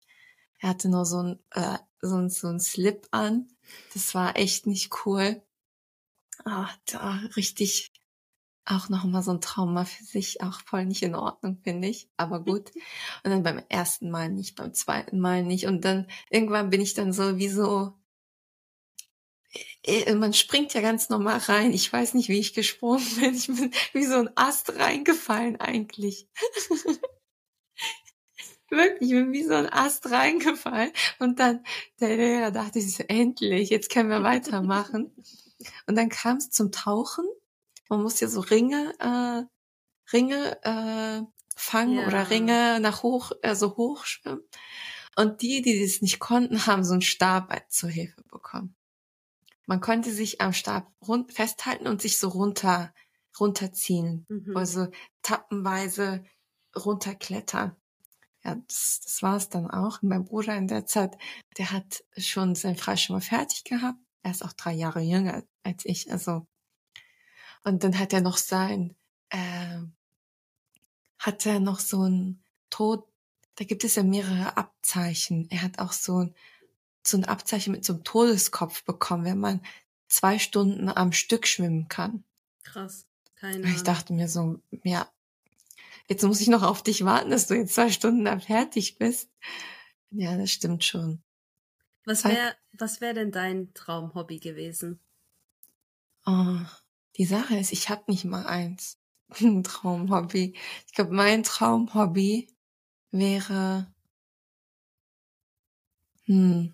[0.60, 3.50] Er hatte nur so ein, äh, so ein, so ein Slip an.
[3.94, 5.42] Das war echt nicht cool.
[6.46, 7.92] Ah, da richtig
[8.66, 12.10] auch nochmal so ein Trauma für sich, auch voll nicht in Ordnung, finde ich.
[12.18, 12.72] Aber gut.
[13.24, 15.68] Und dann beim ersten Mal nicht, beim zweiten Mal nicht.
[15.68, 17.94] Und dann irgendwann bin ich dann so wie so,
[20.16, 21.74] man springt ja ganz normal rein.
[21.74, 23.36] Ich weiß nicht, wie ich gesprungen bin.
[23.36, 26.28] Ich bin wie so ein Ast reingefallen eigentlich.
[28.70, 30.92] Wirklich, ich bin wie so ein Ast reingefallen.
[31.20, 31.64] Und dann,
[32.00, 35.12] der Lehrer dachte sich so, endlich, jetzt können wir weitermachen.
[35.86, 37.26] Und dann kam es zum Tauchen.
[37.90, 39.44] Man muss ja so Ringe, äh,
[40.12, 41.22] Ringe äh,
[41.56, 42.08] fangen ja.
[42.08, 44.44] oder Ringe nach hoch, also hochschwimmen.
[45.16, 48.76] Und die, die das nicht konnten, haben so einen Stab zur Hilfe bekommen.
[49.66, 52.94] Man konnte sich am Stab rund festhalten und sich so runter
[53.40, 54.56] runterziehen, mhm.
[54.56, 54.88] also
[55.24, 56.24] tappenweise
[56.76, 57.76] runterklettern
[58.44, 60.02] ja, das, das war es dann auch.
[60.02, 61.18] mein Bruder in der Zeit,
[61.58, 64.00] der hat schon sein Freischwimmer fertig gehabt.
[64.22, 66.46] Er ist auch drei Jahre jünger als ich, also.
[67.64, 68.96] Und dann hat er noch sein,
[69.30, 69.80] äh,
[71.20, 73.08] hat er noch so ein Tod,
[73.56, 75.48] da gibt es ja mehrere Abzeichen.
[75.50, 76.36] Er hat auch so ein,
[77.08, 79.62] so ein Abzeichen mit so einem Todeskopf bekommen, wenn man
[80.08, 82.24] zwei Stunden am Stück schwimmen kann.
[82.64, 83.08] Krass.
[83.36, 85.10] Keine Ich dachte mir so, ja,
[86.08, 89.30] jetzt muss ich noch auf dich warten, dass du jetzt zwei Stunden da fertig bist.
[90.12, 91.22] Ja, das stimmt schon.
[92.06, 95.00] Was wäre was wär denn dein Traumhobby gewesen?
[96.26, 96.60] Oh,
[97.18, 98.98] die Sache ist, ich habe nicht mal eins.
[99.40, 100.56] Ein Traumhobby.
[100.88, 102.48] Ich glaube, mein Traumhobby
[103.12, 103.94] wäre
[106.26, 106.74] hm,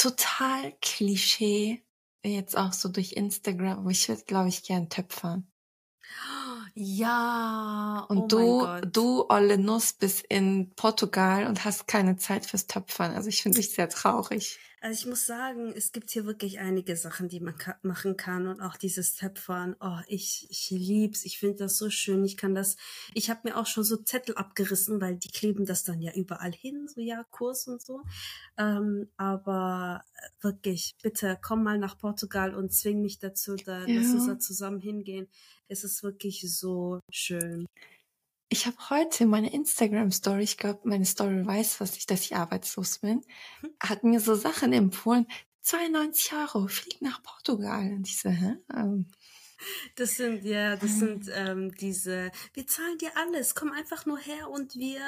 [0.00, 1.82] total Klischee,
[2.24, 5.46] jetzt auch so durch Instagram, aber ich würde, glaube ich, gern töpfern.
[6.74, 8.06] Ja.
[8.08, 13.12] Und oh du, du, Olle Nuss, bist in Portugal und hast keine Zeit fürs Töpfern.
[13.12, 14.58] Also ich finde dich sehr traurig.
[14.82, 18.46] Also ich muss sagen, es gibt hier wirklich einige Sachen, die man ka machen kann
[18.46, 19.76] und auch dieses Töpfern.
[19.78, 21.26] Oh, ich, ich lieb's.
[21.26, 22.24] Ich finde das so schön.
[22.24, 22.76] Ich kann das.
[23.12, 26.52] Ich habe mir auch schon so Zettel abgerissen, weil die kleben das dann ja überall
[26.52, 28.00] hin, so ja Kurs und so.
[28.56, 30.02] Ähm, aber
[30.40, 34.00] wirklich, bitte komm mal nach Portugal und zwing mich dazu, da ja.
[34.00, 35.28] lass uns da zusammen hingehen.
[35.68, 37.66] Es ist wirklich so schön.
[38.52, 42.98] Ich habe heute meine Instagram-Story, ich glaube, meine Story weiß, was ich, dass ich arbeitslos
[42.98, 43.22] bin,
[43.60, 43.70] hm.
[43.80, 45.26] hat mir so Sachen empfohlen.
[45.62, 47.92] 92 Euro, flieg nach Portugal.
[47.92, 48.56] Und ich so, hä?
[48.74, 49.06] Ähm,
[49.94, 54.50] das sind ja, das sind ähm, diese, wir zahlen dir alles, komm einfach nur her
[54.50, 55.00] und wir,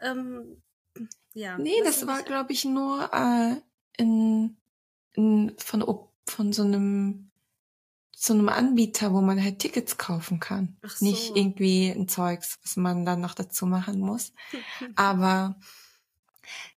[0.00, 0.60] ähm,
[1.32, 1.56] ja.
[1.56, 3.56] Nee, das war, glaube ich, nur äh,
[3.96, 4.58] in,
[5.14, 5.84] in, von,
[6.26, 7.29] von so einem
[8.20, 10.76] zu einem Anbieter, wo man halt Tickets kaufen kann.
[10.82, 11.06] Ach so.
[11.06, 14.34] Nicht irgendwie ein Zeugs, was man dann noch dazu machen muss.
[14.94, 15.58] Aber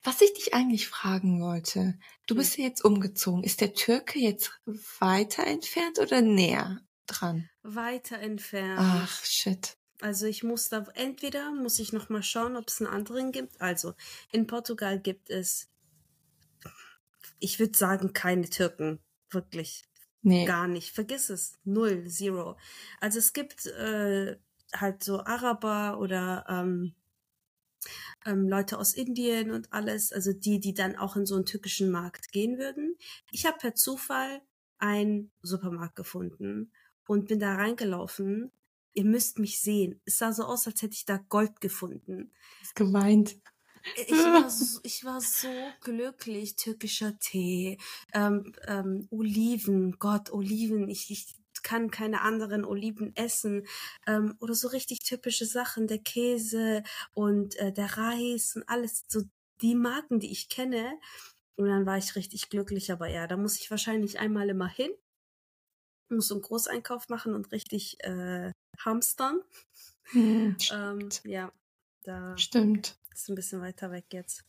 [0.04, 3.44] was ich dich eigentlich fragen wollte, du bist ja jetzt umgezogen.
[3.44, 4.58] Ist der Türke jetzt
[5.00, 7.50] weiter entfernt oder näher dran?
[7.62, 8.80] Weiter entfernt.
[8.80, 9.76] Ach, shit.
[10.00, 13.60] Also ich muss da entweder muss ich noch mal schauen, ob es einen anderen gibt.
[13.60, 13.96] Also
[14.32, 15.68] in Portugal gibt es,
[17.40, 19.84] ich würde sagen, keine Türken wirklich.
[20.24, 20.46] Nee.
[20.46, 20.92] Gar nicht.
[20.92, 21.60] Vergiss es.
[21.66, 22.58] Null, zero.
[23.00, 24.38] Also es gibt äh,
[24.74, 26.94] halt so Araber oder ähm,
[28.26, 31.92] ähm, Leute aus Indien und alles, also die, die dann auch in so einen türkischen
[31.92, 32.96] Markt gehen würden.
[33.32, 34.42] Ich habe per Zufall
[34.78, 36.72] einen Supermarkt gefunden
[37.06, 38.52] und bin da reingelaufen.
[38.94, 40.00] Ihr müsst mich sehen.
[40.06, 42.32] Es sah so aus, als hätte ich da Gold gefunden.
[42.60, 43.38] Das ist gemeint.
[43.96, 45.50] Ich war, so, ich war so
[45.82, 46.56] glücklich.
[46.56, 47.78] Türkischer Tee,
[48.14, 50.90] ähm, ähm, Oliven, Gott, Oliven.
[50.90, 53.66] Ich, ich kann keine anderen Oliven essen.
[54.08, 59.06] Ähm, oder so richtig typische Sachen, der Käse und äh, der Reis und alles.
[59.08, 59.22] So
[59.62, 61.00] die Marken, die ich kenne.
[61.56, 62.92] Und dann war ich richtig glücklich.
[62.92, 64.92] Aber ja, da muss ich wahrscheinlich einmal immer hin.
[66.10, 69.42] Muss so einen Großeinkauf machen und richtig äh, hamstern.
[70.06, 71.52] Hm, ähm, ja,
[72.04, 72.38] da.
[72.38, 72.98] Stimmt.
[73.14, 74.44] Ist ein bisschen weiter weg jetzt.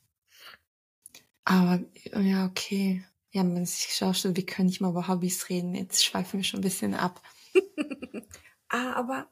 [1.45, 1.81] Aber
[2.21, 3.05] ja, okay.
[3.31, 5.75] Ja, man sich schaut, wir können nicht mal über Hobbys reden.
[5.75, 7.21] Jetzt schweifen wir schon ein bisschen ab.
[8.69, 9.29] ah, aber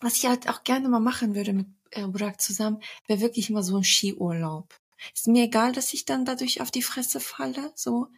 [0.00, 3.62] was ich halt auch gerne mal machen würde mit äh, Burak zusammen, wäre wirklich mal
[3.62, 4.74] so ein Skiurlaub.
[5.14, 8.08] Ist mir egal, dass ich dann dadurch auf die Fresse falle, so,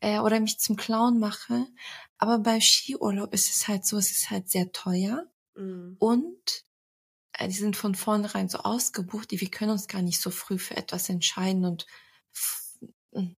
[0.00, 1.66] äh, oder mich zum Clown mache.
[2.18, 5.26] Aber bei Skiurlaub ist es halt so, es ist halt sehr teuer.
[5.54, 5.94] Mm.
[5.98, 6.64] Und
[7.40, 10.76] die sind von vornherein so ausgebucht, die wir können uns gar nicht so früh für
[10.76, 11.86] etwas entscheiden und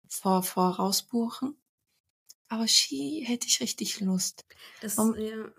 [0.08, 1.56] vor, vorausbuchen.
[2.48, 4.44] Aber Ski hätte ich richtig Lust.
[4.80, 5.50] Das, Um- ja.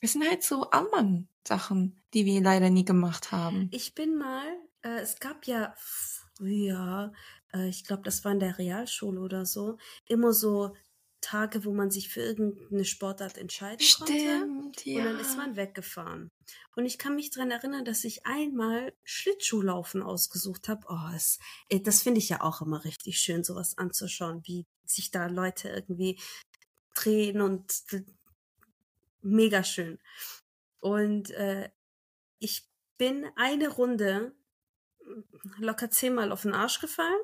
[0.00, 3.68] Es sind halt so Ammann-Sachen, die wir leider nie gemacht haben.
[3.72, 4.46] Ich bin mal,
[4.82, 7.12] äh, es gab ja früher,
[7.52, 10.74] äh, ich glaube, das war in der Realschule oder so, immer so
[11.20, 14.12] Tage, wo man sich für irgendeine Sportart entscheiden konnte.
[14.12, 14.98] Stimmt, ja.
[14.98, 16.30] Und dann ist man weggefahren.
[16.76, 20.86] Und ich kann mich dran erinnern, dass ich einmal Schlittschuhlaufen ausgesucht habe.
[20.88, 25.10] Oh, es, äh, das finde ich ja auch immer richtig schön, sowas anzuschauen, wie sich
[25.10, 26.20] da Leute irgendwie
[26.94, 27.84] drehen und
[29.22, 29.98] mega schön.
[30.80, 31.70] Und äh,
[32.38, 34.34] ich bin eine Runde
[35.58, 37.20] locker zehnmal auf den Arsch gefallen.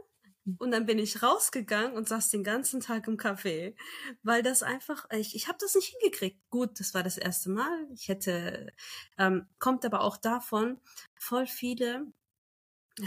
[0.59, 3.75] Und dann bin ich rausgegangen und saß den ganzen Tag im Café,
[4.23, 6.41] weil das einfach, ich, ich habe das nicht hingekriegt.
[6.51, 7.87] Gut, das war das erste Mal.
[7.93, 8.73] Ich hätte,
[9.19, 10.81] ähm, kommt aber auch davon,
[11.19, 12.07] voll viele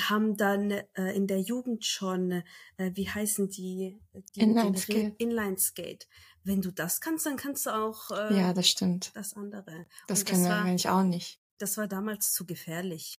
[0.07, 2.31] haben dann äh, in der Jugend schon,
[2.77, 3.99] äh, wie heißen die?
[4.35, 5.15] die Inline-Skate.
[5.19, 6.07] Inline-Skate.
[6.43, 9.11] Wenn du das kannst, dann kannst du auch äh, Ja, das stimmt.
[9.15, 9.85] das andere.
[10.07, 11.39] Das Und können wir war, eigentlich auch nicht.
[11.57, 13.19] das war damals zu gefährlich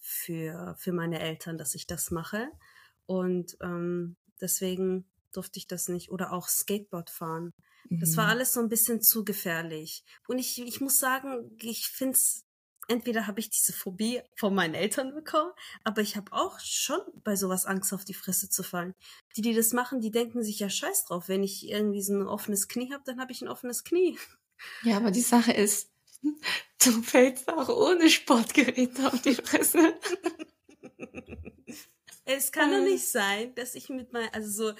[0.00, 2.50] für, für meine Eltern, dass ich das mache.
[3.08, 6.10] Und ähm, deswegen durfte ich das nicht.
[6.10, 7.52] Oder auch Skateboard fahren.
[7.90, 8.30] Das war Mhm.
[8.32, 10.04] alles so ein bisschen zu gefährlich.
[10.28, 12.44] Und ich, ich muss sagen, ich find's,
[12.86, 15.52] entweder habe ich diese Phobie von meinen Eltern bekommen,
[15.84, 18.94] aber ich habe auch schon bei sowas Angst, auf die Fresse zu fallen.
[19.36, 21.28] Die, die das machen, die denken sich ja scheiß drauf.
[21.28, 24.18] Wenn ich irgendwie so ein offenes Knie habe, dann habe ich ein offenes Knie.
[24.82, 25.90] Ja, aber die Sache ist,
[26.84, 29.94] du fällst auch ohne Sportgerät auf die Fresse.
[32.30, 32.90] Es kann doch Äh.
[32.92, 34.74] nicht sein, dass ich mit meinem, also so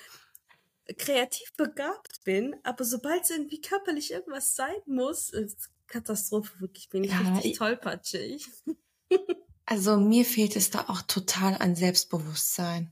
[0.99, 7.05] kreativ begabt bin, aber sobald es irgendwie körperlich irgendwas sein muss, ist Katastrophe, wirklich bin
[7.05, 8.47] ich Ja, richtig ich- tollpatschig.
[9.71, 12.91] Also mir fehlt es da auch total an Selbstbewusstsein.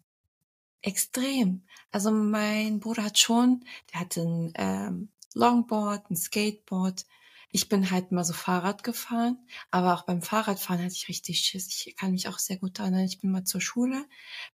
[0.83, 1.63] Extrem.
[1.91, 3.65] Also mein Bruder hat schon,
[3.95, 7.07] der hatte ein ähm, Longboard, ein Skateboard.
[7.51, 9.39] Ich bin halt mal so Fahrrad gefahren,
[9.71, 11.69] aber auch beim Fahrradfahren hatte ich richtig Schiss.
[11.69, 13.09] Ich kann mich auch sehr gut daran erinnern.
[13.11, 14.05] Ich bin mal zur Schule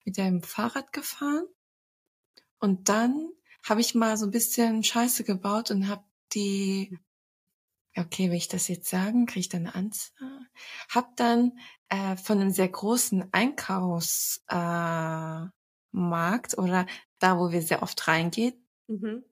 [0.05, 1.45] mit dem Fahrrad gefahren
[2.59, 3.29] und dann
[3.67, 6.97] habe ich mal so ein bisschen Scheiße gebaut und habe die,
[7.95, 10.47] okay, will ich das jetzt sagen, kriege ich dann eine Anzeige?
[10.89, 11.57] Hab dann
[11.89, 15.57] äh, von einem sehr großen Einkaufsmarkt äh,
[15.93, 16.85] Markt oder
[17.19, 18.53] da, wo wir sehr oft reingehen,
[18.87, 19.23] Mhm.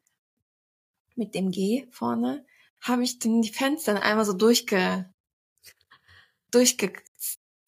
[1.15, 2.45] mit dem G vorne,
[2.81, 5.11] habe ich dann die Fenster einmal so durchge,
[6.51, 6.93] durchge,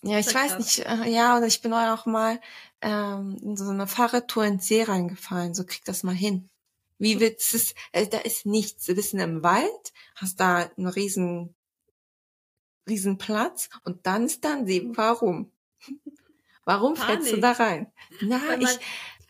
[0.04, 2.42] ja, ich weiß nicht, äh, ja, oder ich bin auch mal
[2.82, 6.50] ähm, in so einer Fahrradtour ins See reingefallen, so krieg das mal hin.
[6.98, 10.88] Wie willst es, äh, da ist nichts, du bist in einem Wald, hast da einen
[10.88, 11.56] riesen,
[12.88, 14.90] riesen Platz und dann ist da ein See.
[14.94, 15.52] Warum?
[16.66, 17.42] Warum fällst du Panik.
[17.42, 17.92] da rein?
[18.22, 18.78] Na, Weil ich, man,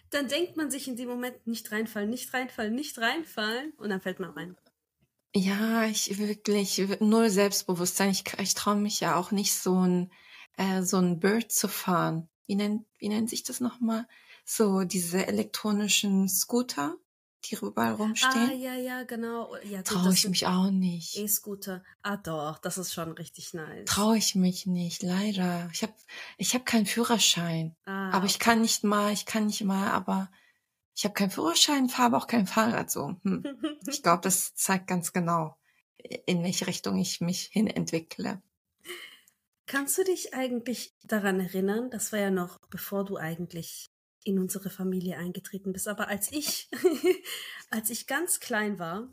[0.09, 4.01] dann denkt man sich in dem Moment nicht reinfallen, nicht reinfallen, nicht reinfallen und dann
[4.01, 4.57] fällt man rein.
[5.33, 8.09] Ja, ich wirklich null Selbstbewusstsein.
[8.11, 10.11] Ich, ich traue mich ja auch nicht so ein
[10.57, 12.27] äh, so ein Bird zu fahren.
[12.47, 14.07] Wie nennt wie nennt sich das nochmal?
[14.43, 16.97] So diese elektronischen Scooter,
[17.45, 18.59] die überall Ah, rumstehen.
[18.59, 19.55] ja, ja, genau.
[19.63, 21.17] Ja, gut, Traue ich mich auch nicht.
[21.17, 21.81] E-Scooter.
[22.01, 23.85] Ah, doch, das ist schon richtig nice.
[23.85, 25.69] Traue ich mich nicht, leider.
[25.71, 25.93] Ich habe
[26.37, 27.75] ich hab keinen Führerschein.
[27.85, 30.29] Ah, Aber ich kann nicht mal, ich kann nicht mal, aber
[30.95, 33.15] ich habe keinen Führerschein, fahre aber auch kein Fahrrad so.
[33.23, 33.43] Hm.
[33.87, 35.57] Ich glaube, das zeigt ganz genau,
[36.25, 38.41] in welche Richtung ich mich hin entwickle.
[39.67, 43.89] Kannst du dich eigentlich daran erinnern, das war ja noch bevor du eigentlich
[44.23, 46.69] in unsere Familie eingetreten bist, aber als ich,
[47.69, 49.11] als ich ganz klein war,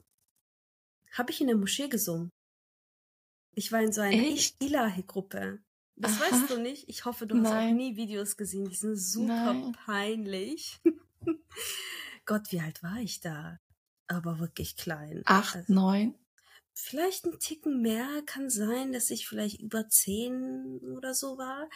[1.12, 2.30] habe ich in der Moschee gesungen.
[3.54, 4.22] Ich war in so einer?
[4.60, 5.60] Ilahi-Gruppe.
[5.96, 6.30] Das Aha.
[6.30, 6.88] weißt du nicht.
[6.88, 7.76] Ich hoffe, du hast auch Nein.
[7.76, 8.68] nie Videos gesehen.
[8.68, 9.72] Die sind super Nein.
[9.72, 10.80] peinlich.
[12.26, 13.58] Gott, wie alt war ich da?
[14.06, 15.22] Aber wirklich klein.
[15.24, 16.14] Acht, Also- neun.
[16.80, 21.68] Vielleicht ein Ticken mehr kann sein, dass ich vielleicht über zehn oder so war.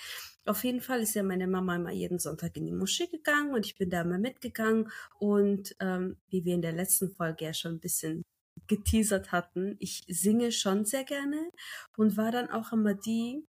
[0.47, 3.67] Auf jeden Fall ist ja meine Mama immer jeden Sonntag in die Moschee gegangen und
[3.67, 4.93] ich bin da immer mitgegangen.
[5.19, 8.23] Und ähm, wie wir in der letzten Folge ja schon ein bisschen
[8.69, 11.51] geteasert hatten, ich singe schon sehr gerne
[11.97, 13.45] und war dann auch immer die,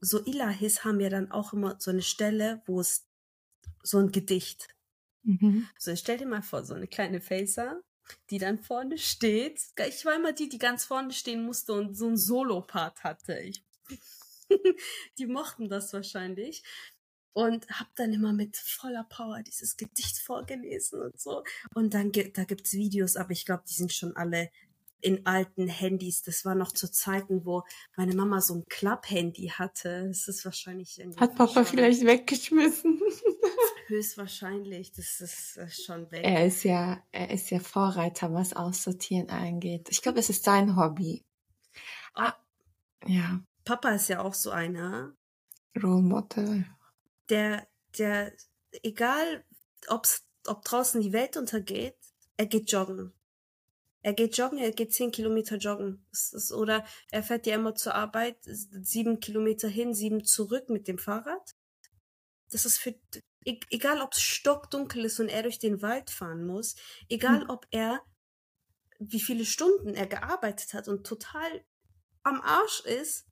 [0.00, 3.08] so Ilahis haben ja dann auch immer so eine Stelle, wo es
[3.82, 4.68] so ein Gedicht
[5.24, 5.68] Mhm.
[5.78, 7.80] so, stell dir mal vor, so eine kleine Facer,
[8.30, 9.60] die dann vorne steht.
[9.88, 13.38] Ich war immer die, die ganz vorne stehen musste und so einen Solo-Part hatte.
[13.40, 13.64] Ich,
[15.18, 16.62] die mochten das wahrscheinlich.
[17.34, 21.42] Und hab dann immer mit voller Power dieses Gedicht vorgelesen und so.
[21.74, 24.50] Und dann gibt, da gibt's Videos, aber ich glaube, die sind schon alle
[25.02, 26.22] in alten Handys.
[26.22, 27.64] Das war noch zu Zeiten, wo
[27.96, 30.06] meine Mama so ein Club-Handy hatte.
[30.08, 33.00] Das ist wahrscheinlich Hat Papa vielleicht weggeschmissen?
[33.88, 34.92] höchstwahrscheinlich.
[34.92, 36.24] Das ist äh, schon weg.
[36.24, 39.88] Er ist ja, er ist ja Vorreiter, was Aussortieren angeht.
[39.90, 41.24] Ich glaube, es ist sein Hobby.
[42.14, 42.34] Ah,
[43.06, 45.14] Ja, Papa ist ja auch so einer,
[45.80, 46.66] Role Model.
[47.28, 47.66] der,
[47.98, 48.32] der,
[48.82, 49.44] egal
[49.88, 51.96] ob's, ob draußen die Welt untergeht,
[52.36, 53.12] er geht joggen.
[54.02, 56.04] Er geht joggen, er geht zehn Kilometer joggen.
[56.10, 60.88] Das ist, oder er fährt ja immer zur Arbeit, sieben Kilometer hin, sieben zurück mit
[60.88, 61.54] dem Fahrrad.
[62.50, 62.94] Das ist für,
[63.44, 66.74] e- egal ob es stockdunkel ist und er durch den Wald fahren muss,
[67.08, 67.50] egal Hm.
[67.50, 68.00] ob er,
[68.98, 71.64] wie viele Stunden er gearbeitet hat und total
[72.24, 73.26] am Arsch ist,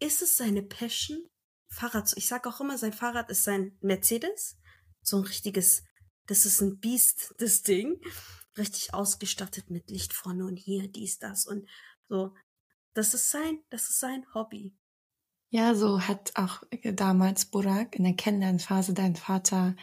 [0.00, 1.26] ist es seine Passion,
[1.72, 2.16] Fahrrad zu.
[2.16, 4.58] Ich sage auch immer, sein Fahrrad ist sein Mercedes.
[5.02, 5.82] So ein richtiges,
[6.26, 8.00] das ist ein Biest, das Ding.
[8.56, 11.68] Richtig ausgestattet mit Licht vorne und hier, dies, das und
[12.08, 12.34] so.
[12.94, 14.74] Das ist sein, das ist sein Hobby.
[15.50, 19.74] Ja, so hat auch damals Burak in der Kennenlernphase dein Vater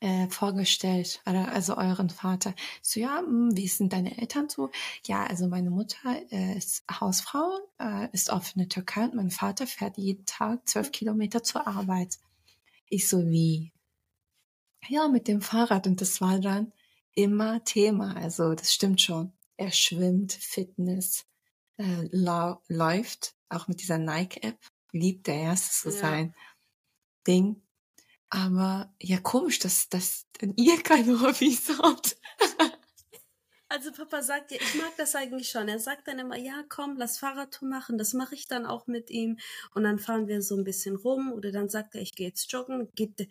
[0.00, 2.54] äh, vorgestellt, also euren Vater.
[2.82, 4.70] So, ja, hm, wie sind deine Eltern so?
[5.04, 5.98] Ja, also meine Mutter
[6.30, 10.92] äh, ist Hausfrau, äh, ist oft der Türkei und mein Vater fährt jeden Tag zwölf
[10.92, 12.18] Kilometer zur Arbeit.
[12.88, 13.72] Ich so, wie?
[14.88, 16.72] Ja, mit dem Fahrrad und das war dann
[17.16, 18.14] immer Thema.
[18.16, 19.32] Also das stimmt schon.
[19.56, 21.26] Er schwimmt, Fitness,
[21.78, 22.08] äh,
[22.68, 24.58] läuft, auch mit dieser Nike-App.
[24.92, 25.96] Liebt er erst so Ja.
[25.96, 26.34] sein
[27.26, 27.62] Ding.
[28.30, 32.16] Aber ja, komisch, dass, dass ihr keine Hobbys habt.
[33.68, 35.68] Also Papa sagt ja, ich mag das eigentlich schon.
[35.68, 37.98] Er sagt dann immer, ja, komm, lass Fahrradtour machen.
[37.98, 39.38] Das mache ich dann auch mit ihm.
[39.74, 41.32] Und dann fahren wir so ein bisschen rum.
[41.32, 42.88] Oder dann sagt er, ich gehe jetzt joggen.
[42.94, 43.28] Geht,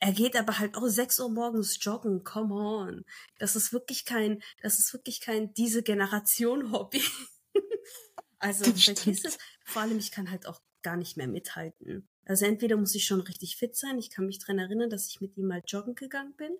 [0.00, 2.24] er geht aber halt auch 6 Uhr morgens joggen.
[2.24, 3.04] Come on.
[3.38, 7.02] Das ist wirklich kein, das ist wirklich kein diese Generation Hobby.
[8.38, 9.38] also vergiss es.
[9.64, 12.08] Vor allem, ich kann halt auch gar nicht mehr mithalten.
[12.24, 13.98] Also entweder muss ich schon richtig fit sein.
[13.98, 16.56] Ich kann mich dran erinnern, dass ich mit ihm mal joggen gegangen bin.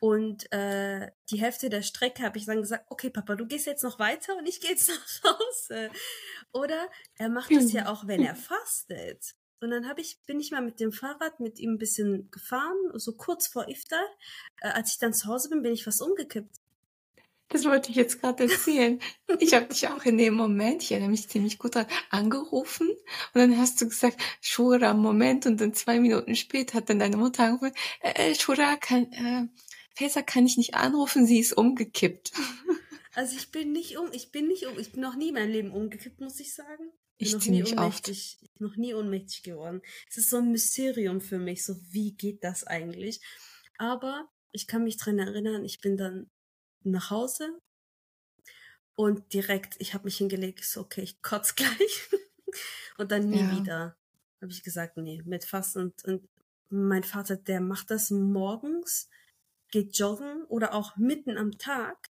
[0.00, 3.84] Und äh, die Hälfte der Strecke habe ich dann gesagt, okay, Papa, du gehst jetzt
[3.84, 4.88] noch weiter und ich gehe jetzt
[5.24, 5.90] nach Hause.
[6.52, 9.36] Oder er macht es ja auch, wenn er fastet.
[9.60, 12.76] Und dann habe ich, bin ich mal mit dem Fahrrad mit ihm ein bisschen gefahren,
[12.94, 14.04] so kurz vor Iftar.
[14.60, 16.56] Äh, als ich dann zu Hause bin, bin ich fast umgekippt.
[17.48, 19.00] Das wollte ich jetzt gerade erzählen.
[19.38, 23.34] Ich habe dich auch in dem Moment, ich erinnere mich ziemlich gut dran, angerufen und
[23.34, 27.44] dann hast du gesagt, Shura, Moment und dann zwei Minuten später hat dann deine Mutter
[27.44, 29.46] angerufen, äh, äh, Shura, kann, äh,
[29.96, 32.32] Faisal kann ich nicht anrufen, sie ist umgekippt.
[33.14, 35.50] Also ich bin nicht um, ich bin nicht um, ich bin noch nie in meinem
[35.50, 36.92] Leben umgekippt, muss ich sagen.
[37.18, 38.08] Ich noch nie ziemlich oft.
[38.08, 39.80] ohnmächtig, noch nie ohnmächtig geworden.
[40.08, 43.20] Es ist so ein Mysterium für mich, so wie geht das eigentlich?
[43.78, 46.30] Aber ich kann mich dran erinnern, ich bin dann
[46.82, 47.58] nach Hause
[48.94, 52.08] und direkt, ich habe mich hingelegt, so, okay, ich kotz gleich.
[52.98, 53.50] und dann nie Ja.
[53.50, 53.96] wieder.
[54.40, 56.28] Habe ich gesagt, nee, mit Fasten und, und
[56.68, 59.08] mein Vater, der macht das morgens,
[59.70, 62.10] geht joggen oder auch mitten am Tag.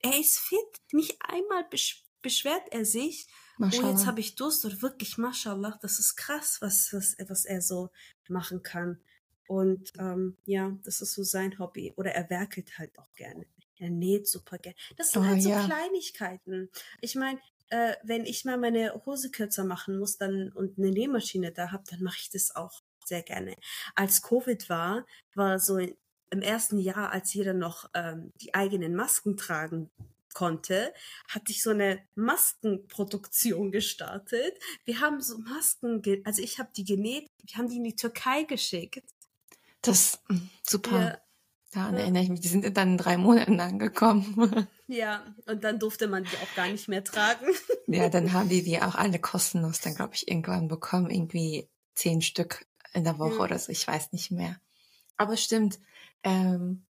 [0.00, 0.58] Er ist fit.
[0.92, 3.26] Nicht einmal besch beschwert er sich.
[3.60, 7.60] Oh, jetzt habe ich Durst und wirklich, mashallah, das ist krass, was, was, was er
[7.62, 7.90] so
[8.28, 9.00] machen kann.
[9.46, 11.92] Und ähm, ja, das ist so sein Hobby.
[11.96, 13.46] Oder er werkelt halt auch gerne.
[13.76, 14.76] Er näht super gerne.
[14.96, 15.64] Das sind Oh, halt so ja.
[15.66, 16.70] Kleinigkeiten.
[17.00, 21.52] Ich meine, äh, wenn ich mal meine Hose kürzer machen muss dann und eine Nähmaschine
[21.52, 23.56] da habe, dann mache ich das auch sehr gerne.
[23.94, 29.36] Als Covid war, war so im ersten Jahr, als jeder noch ähm, die eigenen Masken
[29.36, 29.90] tragen
[30.34, 30.92] konnte,
[31.28, 34.54] hatte ich so eine Maskenproduktion gestartet.
[34.84, 38.44] Wir haben so Masken, also ich habe die genäht, wir haben die in die Türkei
[38.44, 39.04] geschickt.
[39.82, 41.00] Das, mm, super.
[41.00, 41.18] Ja,
[41.72, 42.00] Daran Ja.
[42.02, 42.40] erinnere ich mich.
[42.40, 44.68] Die sind dann in drei Monaten angekommen.
[44.88, 47.46] ja, und dann durfte man die auch gar nicht mehr tragen.
[47.86, 51.08] ja, dann haben wir die auch alle kostenlos dann, glaube ich, irgendwann bekommen.
[51.10, 53.40] Irgendwie zehn Stück in der Woche Ja.
[53.44, 53.72] oder so.
[53.72, 54.60] Ich weiß nicht mehr.
[55.16, 55.78] Aber stimmt.
[56.22, 56.84] Ähm,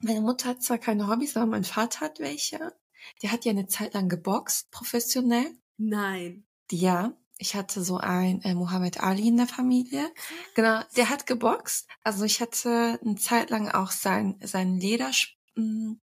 [0.00, 2.74] meine Mutter hat zwar keine Hobbys, aber mein Vater hat welche.
[3.22, 5.50] Der hat ja eine Zeit lang geboxt, professionell.
[5.76, 6.44] Nein.
[6.70, 10.12] Ja, ich hatte so ein äh, Muhammad Ali in der Familie.
[10.54, 11.88] Genau, der hat geboxt.
[12.02, 15.96] Also ich hatte eine Zeit lang auch sein, sein Lederspringseil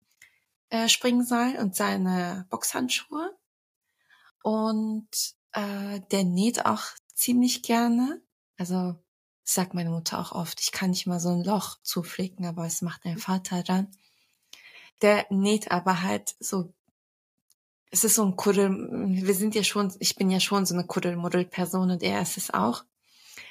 [0.70, 3.36] äh, Springseil und seine Boxhandschuhe.
[4.42, 5.08] Und
[5.52, 6.82] äh, der näht auch
[7.14, 8.22] ziemlich gerne.
[8.56, 8.94] Also
[9.48, 12.82] sagt meine Mutter auch oft, ich kann nicht mal so ein Loch zuflicken, aber es
[12.82, 13.88] macht mein Vater dann.
[15.02, 16.72] Der näht aber halt so
[17.90, 20.84] es ist so ein Kuddel, wir sind ja schon, ich bin ja schon so eine
[20.84, 22.84] Kuddelmuddel-Person und er ist es auch.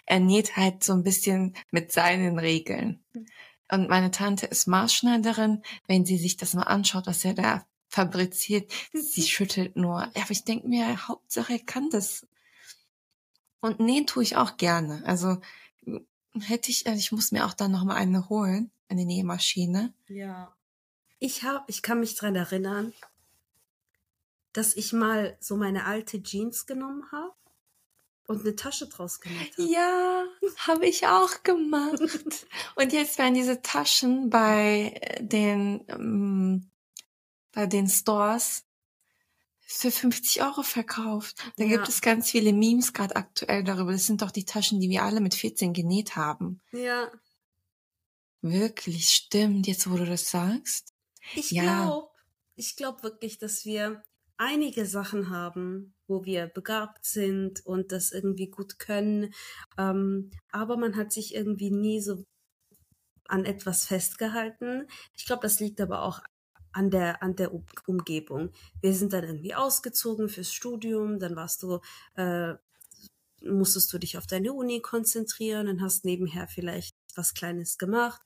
[0.06, 3.04] Er näht halt so ein bisschen mit seinen Regeln.
[3.72, 5.64] Und meine Tante ist Maßschneiderin.
[5.88, 10.04] Wenn sie sich das mal anschaut, was er da fabriziert, sie schüttelt nur.
[10.04, 12.28] Aber ich denke mir, Hauptsache er kann das.
[13.62, 15.02] Und nähen tue ich auch gerne.
[15.08, 15.38] Also
[16.42, 19.94] hätte ich, also ich muss mir auch dann noch mal eine holen, eine Nähmaschine.
[20.08, 20.56] Ja.
[21.20, 22.94] Ich hab, ich kann mich dran erinnern,
[24.54, 27.34] dass ich mal so meine alte Jeans genommen habe
[28.28, 29.70] und eine Tasche draus gemacht habe.
[29.70, 30.26] Ja,
[30.60, 32.00] habe ich auch gemacht.
[32.76, 36.70] und jetzt werden diese Taschen bei den ähm,
[37.52, 38.65] bei den Stores
[39.66, 41.52] für 50 Euro verkauft.
[41.58, 41.78] Da Ja.
[41.78, 43.92] gibt es ganz viele Memes gerade aktuell darüber.
[43.92, 46.62] Das sind doch die Taschen, die wir alle mit 14 genäht haben.
[46.72, 47.12] Ja.
[48.42, 50.94] Wirklich, stimmt, jetzt wo du das sagst.
[51.34, 51.64] Ich Ja.
[51.64, 52.10] glaube,
[52.56, 54.04] ich glaube wirklich, dass wir
[54.38, 59.34] einige Sachen haben, wo wir begabt sind und das irgendwie gut können.
[59.78, 62.24] Ähm, aber man hat sich irgendwie nie so
[63.28, 64.88] an etwas festgehalten.
[65.16, 66.20] Ich glaube, das liegt aber auch
[66.76, 68.52] an der, an der Um- Umgebung.
[68.82, 71.80] Wir sind dann irgendwie ausgezogen fürs Studium, dann warst du,
[72.16, 72.56] äh,
[73.42, 78.22] musstest du dich auf deine Uni konzentrieren, dann hast nebenher vielleicht was Kleines gemacht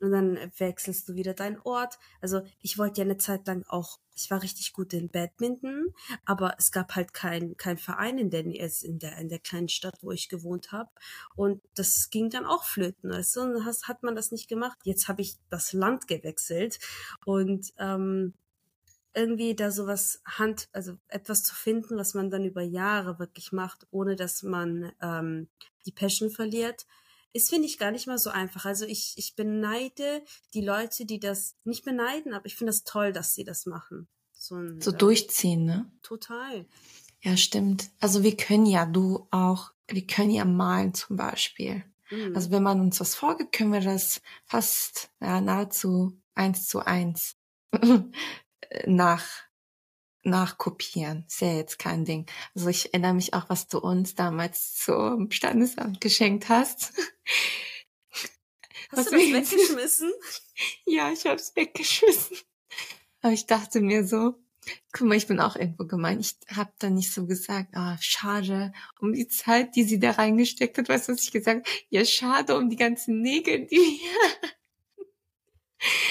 [0.00, 1.98] und dann wechselst du wieder deinen Ort.
[2.20, 5.94] Also ich wollte ja eine Zeit lang auch, ich war richtig gut in Badminton,
[6.24, 9.98] aber es gab halt kein kein Verein in der in der in der kleinen Stadt,
[10.02, 10.90] wo ich gewohnt habe
[11.36, 13.10] und das ging dann auch flöten.
[13.10, 13.40] Du?
[13.40, 14.78] Und dann hat man das nicht gemacht.
[14.84, 16.78] Jetzt habe ich das Land gewechselt
[17.24, 18.34] und ähm,
[19.14, 23.86] irgendwie da sowas Hand, also etwas zu finden, was man dann über Jahre wirklich macht,
[23.90, 25.48] ohne dass man ähm,
[25.86, 26.86] die Passion verliert,
[27.32, 28.64] ist, finde ich, gar nicht mal so einfach.
[28.64, 30.22] Also ich, ich beneide
[30.54, 34.08] die Leute, die das nicht beneiden, aber ich finde das toll, dass sie das machen.
[34.32, 35.90] So, ein, So ähm, durchziehen, ne?
[36.02, 36.66] Total.
[37.20, 37.90] Ja, stimmt.
[38.00, 41.84] Also wir können ja, du auch, wir können ja malen zum Beispiel.
[42.10, 42.34] Mhm.
[42.34, 47.36] Also wenn man uns was vorgibt, können wir das fast ja, nahezu eins zu eins
[48.86, 49.26] nach
[50.28, 51.24] nachkopieren.
[51.26, 52.26] Ist ja jetzt kein Ding.
[52.54, 56.92] Also ich erinnere mich auch, was du uns damals zum Standesamt geschenkt hast.
[58.90, 60.12] Hast was du das weggeschmissen?
[60.86, 62.38] ja, ich hab's weggeschmissen.
[63.20, 64.34] Aber ich dachte mir so,
[64.92, 66.20] guck mal, ich bin auch irgendwo gemein.
[66.20, 70.78] Ich habe dann nicht so gesagt, ah, schade um die Zeit, die sie da reingesteckt
[70.78, 70.88] hat.
[70.88, 71.78] Weißt du, was ich gesagt habe?
[71.90, 74.50] Ja, schade um die ganzen Nägel, die wir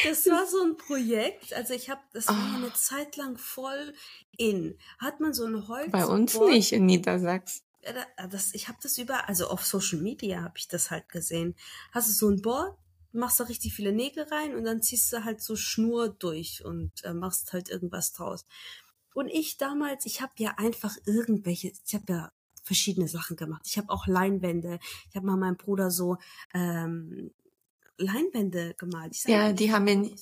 [0.04, 1.54] Das war so ein Projekt.
[1.54, 2.56] Also ich habe, das war Ah.
[2.56, 3.94] eine Zeit lang voll
[4.38, 4.78] in.
[5.00, 5.92] Hat man so ein Holz.
[5.92, 7.64] Bei uns nicht in Niedersachsen.
[7.84, 11.10] Ja, da- Das, ich habe das über, also auf Social Media habe ich das halt
[11.10, 11.56] gesehen.
[11.92, 12.78] Hast du so ein Board,
[13.12, 16.92] machst da richtig viele Nägel rein und dann ziehst du halt so Schnur durch und
[17.04, 18.46] äh, machst halt irgendwas draus.
[19.14, 22.32] Und ich damals, ich habe ja einfach irgendwelche, ich habe ja
[22.64, 23.64] verschiedene Sachen gemacht.
[23.66, 24.80] Ich habe auch Leinwände.
[25.10, 26.18] Ich habe mal meinem Bruder so
[26.54, 27.32] ähm,
[27.98, 29.16] Leinwände gemalt.
[29.26, 30.16] Ja, die haben wir, ni-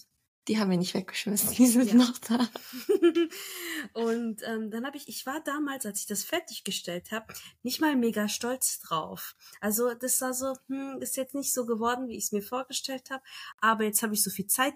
[0.48, 1.52] die haben wir nicht weggeschmissen.
[1.56, 1.96] Die sind Ja.
[1.96, 2.50] noch da.
[3.94, 7.96] und ähm, dann habe ich, ich war damals, als ich das fertiggestellt habe, nicht mal
[7.96, 9.36] mega stolz drauf.
[9.60, 13.10] Also das war so, hm, ist jetzt nicht so geworden, wie ich es mir vorgestellt
[13.10, 13.24] habe,
[13.60, 14.76] aber jetzt habe ich so viel Zeit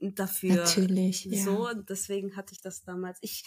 [0.00, 0.56] dafür.
[0.56, 1.42] Natürlich, ja.
[1.44, 3.18] So, und deswegen hatte ich das damals.
[3.22, 3.44] Ich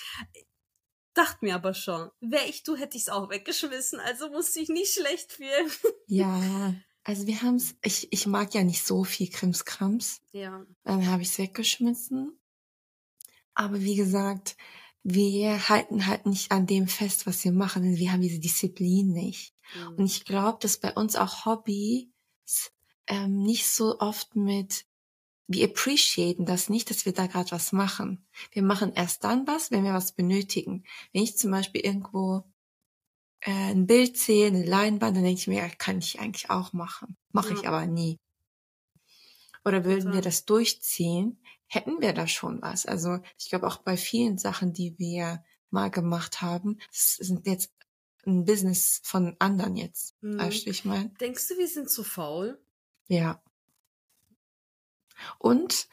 [1.14, 4.70] dachte mir aber schon, wäre ich du, hätte ich es auch weggeschmissen, also musste ich
[4.70, 5.72] nicht schlecht fühlen.
[6.08, 6.74] Ja,
[7.08, 7.76] also wir haben's.
[7.82, 10.20] Ich, ich mag ja nicht so viel Krimskrams.
[10.34, 10.66] ja.
[10.84, 12.38] Dann habe ich es weggeschmissen.
[13.54, 14.58] Aber wie gesagt,
[15.04, 17.84] wir halten halt nicht an dem fest, was wir machen.
[17.84, 19.56] denn Wir haben diese Disziplin nicht.
[19.96, 22.08] Und ich glaube, dass bei uns auch Hobbys
[23.08, 24.86] ähm, nicht so oft mit,
[25.48, 28.28] wir appreciaten das nicht, dass wir da gerade was machen.
[28.52, 30.84] Wir machen erst dann was, wenn wir was benötigen.
[31.14, 32.44] Wenn ich zum Beispiel irgendwo
[33.54, 37.18] ein Bild sehe, eine Leinwand, dann denke ich mir, kann ich eigentlich auch machen.
[37.32, 37.70] Mache ich Ja.
[37.70, 38.20] aber nie.
[39.64, 40.14] Oder würden Total.
[40.16, 42.86] wir das durchziehen, hätten wir da schon was.
[42.86, 47.72] Also ich glaube auch bei vielen Sachen, die wir mal gemacht haben, das sind jetzt
[48.26, 50.16] ein Business von anderen jetzt.
[50.22, 50.40] Mhm.
[50.40, 51.10] Weißt du, ich meine?
[51.20, 52.62] Denkst du, wir sind zu faul?
[53.08, 53.42] Ja.
[55.40, 55.88] Und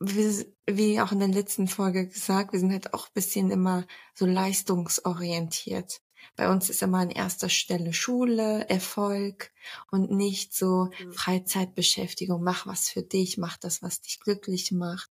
[0.00, 3.86] wie, wie auch in der letzten Folge gesagt, wir sind halt auch ein bisschen immer
[4.14, 6.00] so leistungsorientiert.
[6.36, 9.52] Bei uns ist immer an erster Stelle Schule, Erfolg
[9.90, 11.12] und nicht so Mhm.
[11.12, 12.42] Freizeitbeschäftigung.
[12.42, 15.10] Mach was für dich, mach das, was dich glücklich macht,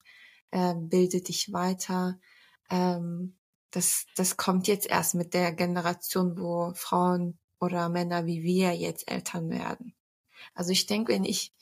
[0.50, 2.18] äh, bilde dich weiter.
[2.70, 3.36] Ähm,
[3.70, 9.10] das, das kommt jetzt erst mit der Generation, wo Frauen oder Männer wie wir jetzt
[9.10, 9.94] Eltern werden.
[10.54, 11.52] Also ich denke, wenn ich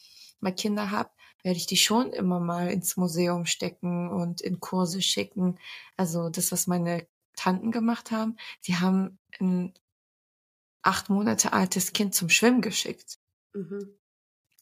[0.41, 1.11] mal Kinder habe,
[1.43, 5.59] werde ich die schon immer mal ins Museum stecken und in Kurse schicken.
[5.97, 9.75] Also das, was meine Tanten gemacht haben, sie haben ein
[10.83, 13.19] acht Monate altes Kind zum Schwimmen geschickt.
[13.53, 13.97] Mhm.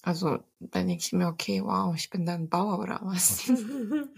[0.02, 3.44] Also dann denke ich mir, okay, wow, ich bin dann Bauer oder was.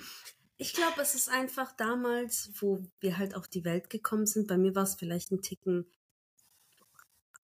[0.62, 4.46] Ich glaube, es ist einfach damals, wo wir halt auf die Welt gekommen sind.
[4.46, 5.90] Bei mir war es vielleicht ein Ticken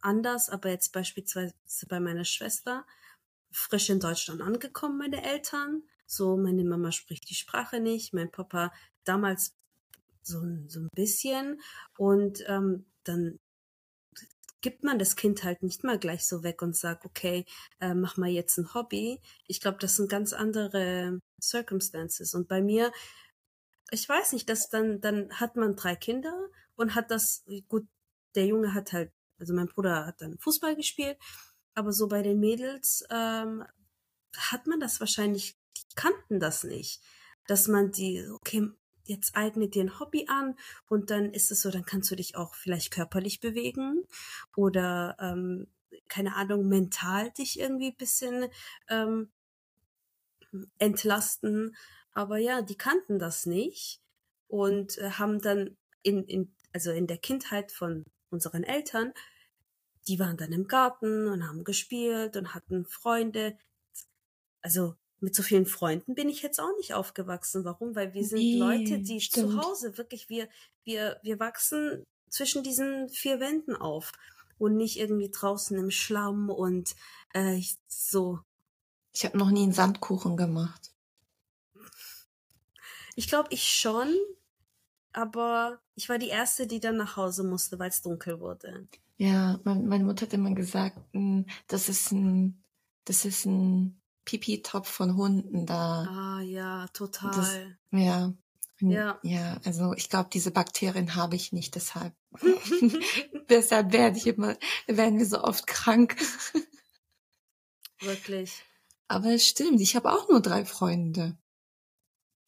[0.01, 1.55] anders, aber jetzt beispielsweise
[1.89, 2.87] bei meiner Schwester,
[3.51, 5.83] frisch in Deutschland angekommen, meine Eltern.
[6.07, 8.71] So, meine Mama spricht die Sprache nicht, mein Papa
[9.05, 9.56] damals
[10.27, 11.61] so, so ein bisschen.
[11.97, 13.39] Und ähm, dann
[14.61, 17.45] gibt man das Kind halt nicht mal gleich so weg und sagt, okay,
[17.81, 19.21] äh, mach mal jetzt ein Hobby.
[19.47, 22.35] Ich glaube, das sind ganz andere Circumstances.
[22.35, 22.93] Und bei mir,
[23.91, 27.87] ich weiß nicht, dass dann, dann hat man drei Kinder und hat das, gut,
[28.35, 31.17] der Junge hat halt, also mein Bruder hat dann Fußball gespielt,
[31.75, 33.65] aber so bei den Mädels ähm,
[34.37, 37.03] hat man das wahrscheinlich, die kannten das nicht,
[37.47, 38.69] dass man die, okay,
[39.07, 40.57] jetzt eignet dir ein Hobby an
[40.89, 44.05] und dann ist es so, dann kannst du dich auch vielleicht körperlich bewegen
[44.55, 45.67] oder ähm,
[46.09, 48.47] keine Ahnung, mental dich irgendwie bisschen
[48.89, 49.31] ähm,
[50.79, 51.77] entlasten.
[52.13, 54.01] Aber ja, die kannten das nicht
[54.49, 59.13] und äh, haben dann in, in, also in der Kindheit von unseren Eltern,
[60.09, 63.59] die waren dann im Garten und haben gespielt und hatten Freunde.
[64.63, 67.65] Also mit so vielen Freunden bin ich jetzt auch nicht aufgewachsen.
[67.65, 67.95] Warum?
[67.95, 69.53] Weil wir sind nee, Leute, die stimmt.
[69.53, 70.49] zu Hause wirklich, wir,
[70.85, 74.13] wir, wir wachsen zwischen diesen vier Wänden auf
[74.59, 76.95] und nicht irgendwie draußen im Schlamm und
[77.33, 78.41] äh, so.
[79.13, 80.93] Ich habe noch nie einen Sandkuchen gemacht.
[83.15, 84.15] Ich glaube, ich schon,
[85.13, 88.87] aber ich war die erste, die dann nach Hause musste, weil es dunkel wurde.
[89.17, 92.63] Ja, mein, meine Mutter hat immer gesagt, hm, das ist ein,
[93.07, 96.07] das ist ein Pipi-Topf von Hunden da.
[96.11, 97.31] Ah ja, total.
[97.31, 97.57] Das,
[97.93, 98.35] ja.
[98.81, 99.19] Ja.
[99.23, 102.15] Ja, also ich glaube, diese Bakterien habe ich nicht, deshalb.
[103.49, 104.55] deshalb werde ich immer,
[104.87, 106.17] werden wir so oft krank.
[108.01, 108.63] Wirklich.
[109.09, 111.39] Aber es stimmt, ich habe auch nur drei Freunde.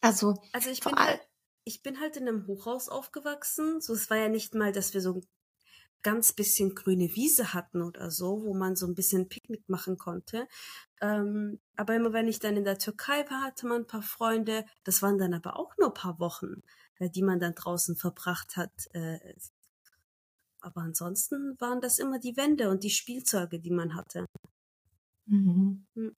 [0.01, 1.20] Also, also ich bin halt,
[1.64, 3.81] ich bin halt in einem Hochhaus aufgewachsen.
[3.81, 5.22] So, es war ja nicht mal, dass wir so
[6.03, 10.46] ganz bisschen grüne Wiese hatten oder so, wo man so ein bisschen Picknick machen konnte.
[11.01, 14.64] Ähm, aber immer wenn ich dann in der Türkei war, hatte man ein paar Freunde.
[14.84, 16.62] Das waren dann aber auch nur ein paar Wochen,
[16.99, 18.72] äh, die man dann draußen verbracht hat.
[18.92, 19.18] Äh,
[20.61, 24.26] aber ansonsten waren das immer die Wände und die Spielzeuge, die man hatte.
[25.26, 25.86] Mhm.
[25.94, 26.16] Hm,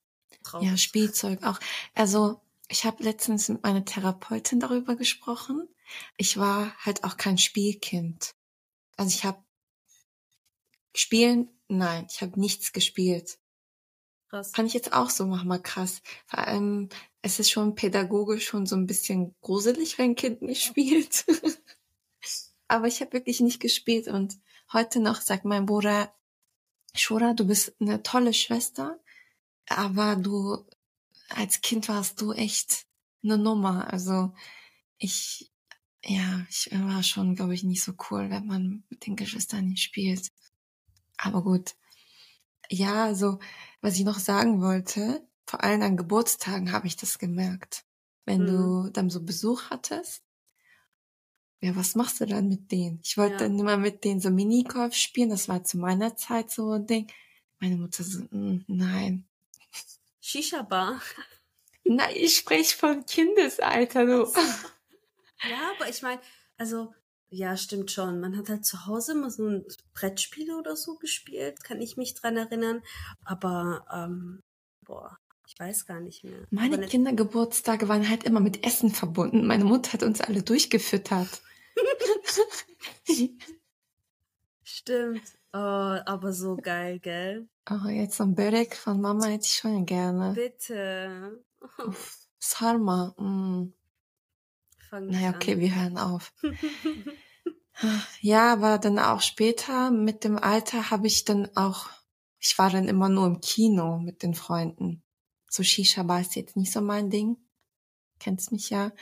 [0.61, 1.59] ja, Spielzeug auch.
[1.95, 5.69] Also ich habe letztens mit meiner Therapeutin darüber gesprochen.
[6.17, 8.33] Ich war halt auch kein Spielkind.
[8.97, 9.43] Also ich habe
[10.95, 11.49] Spielen?
[11.69, 13.39] Nein, ich habe nichts gespielt.
[14.29, 14.53] Krass.
[14.55, 16.03] Fand ich jetzt auch so mal krass.
[16.27, 16.89] Vor allem,
[17.23, 21.25] es ist schon pädagogisch schon so ein bisschen gruselig, wenn ein Kind nicht spielt.
[22.69, 24.39] Aber ich habe wirklich nicht gespielt und
[24.73, 26.15] heute noch sagt mein Bruder,
[26.95, 29.01] Shura, du bist eine tolle Schwester,
[29.67, 30.65] aber du
[31.29, 32.87] als Kind warst du echt
[33.23, 33.93] eine Nummer.
[33.93, 34.33] Also
[34.99, 35.51] ich,
[36.05, 39.83] ja, ich war schon, glaube ich, nicht so cool, wenn man mit den Geschwistern nicht
[39.83, 40.31] spielt.
[41.23, 41.75] Aber gut.
[42.71, 43.39] Ja, also,
[43.81, 47.85] was ich noch sagen wollte, vor allem an Geburtstagen habe ich das gemerkt.
[48.25, 48.47] Wenn mhm.
[48.47, 50.23] du dann so Besuch hattest,
[51.61, 53.01] ja, was machst du dann mit denen?
[53.03, 53.39] Ich wollte ja.
[53.41, 57.13] dann immer mit denen so Minigolf spielen, das war zu meiner Zeit so ein Ding.
[57.59, 59.29] Meine Mutter so, mm, nein.
[60.21, 61.03] Shisha-Bar?
[61.85, 64.33] Nein, ich spreche von Kindesalter, du.
[65.49, 66.21] Ja, aber ich meine,
[66.57, 66.95] also
[67.31, 68.21] ja, stimmt schon.
[68.21, 69.65] Man hat halt zu Hause mal so ein
[69.95, 72.83] Brettspiel oder so gespielt, kann ich mich dran erinnern.
[73.25, 74.43] Aber, ähm,
[74.85, 75.17] boah,
[75.47, 76.47] ich weiß gar nicht mehr.
[76.51, 76.91] Meine nicht...
[76.91, 79.47] Kindergeburtstage waren halt immer mit Essen verbunden.
[79.47, 81.41] Meine Mutter hat uns alle durchgefüttert.
[84.65, 85.23] Stimmt.
[85.53, 87.49] Oh, aber so geil, gell?
[87.71, 90.33] Oh, jetzt so ein Börek von Mama hätte ich schon gerne.
[90.35, 91.45] Bitte.
[92.39, 93.15] Sarma.
[93.19, 93.73] Mm
[94.91, 95.61] fangen Naja, okay, an.
[95.61, 96.35] wir hören auf.
[98.21, 101.89] ja, aber dann auch später mit dem Alter habe ich dann auch,
[102.39, 105.03] ich war dann immer nur im Kino mit den Freunden.
[105.49, 107.37] So Shisha Bar ist jetzt nicht so mein Ding.
[108.19, 108.93] Kennst mich ja.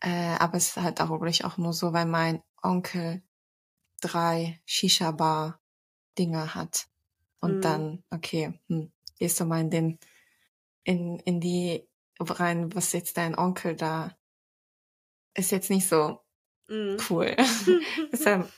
[0.00, 3.22] Äh, aber es ist halt auch wirklich auch nur so, weil mein Onkel
[4.00, 5.60] drei Shisha Bar
[6.18, 6.88] Dinger hat.
[7.40, 7.60] Und mhm.
[7.60, 9.98] dann, okay, hm, gehst du mal in den,
[10.84, 11.88] in, in die
[12.18, 14.17] rein, was jetzt dein Onkel da
[15.38, 16.20] ist jetzt nicht so
[16.68, 16.96] mm.
[17.08, 17.36] cool.
[18.12, 18.52] Deshalb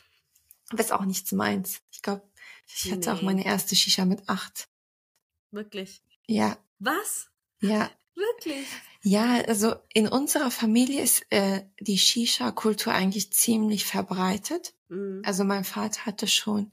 [0.76, 1.82] ist auch nichts meins.
[1.90, 2.22] Ich glaube,
[2.66, 3.16] ich hatte nee.
[3.16, 4.68] auch meine erste Shisha mit acht.
[5.50, 6.02] Wirklich?
[6.26, 6.56] Ja.
[6.78, 7.28] Was?
[7.60, 7.90] Ja.
[8.14, 8.66] Wirklich?
[9.02, 14.74] Ja, also in unserer Familie ist äh, die Shisha-Kultur eigentlich ziemlich verbreitet.
[14.88, 15.22] Mhm.
[15.24, 16.72] Also mein Vater hatte schon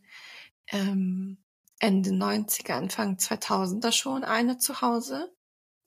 [0.68, 1.38] ähm,
[1.80, 5.34] Ende 90er, Anfang 2000er schon eine zu Hause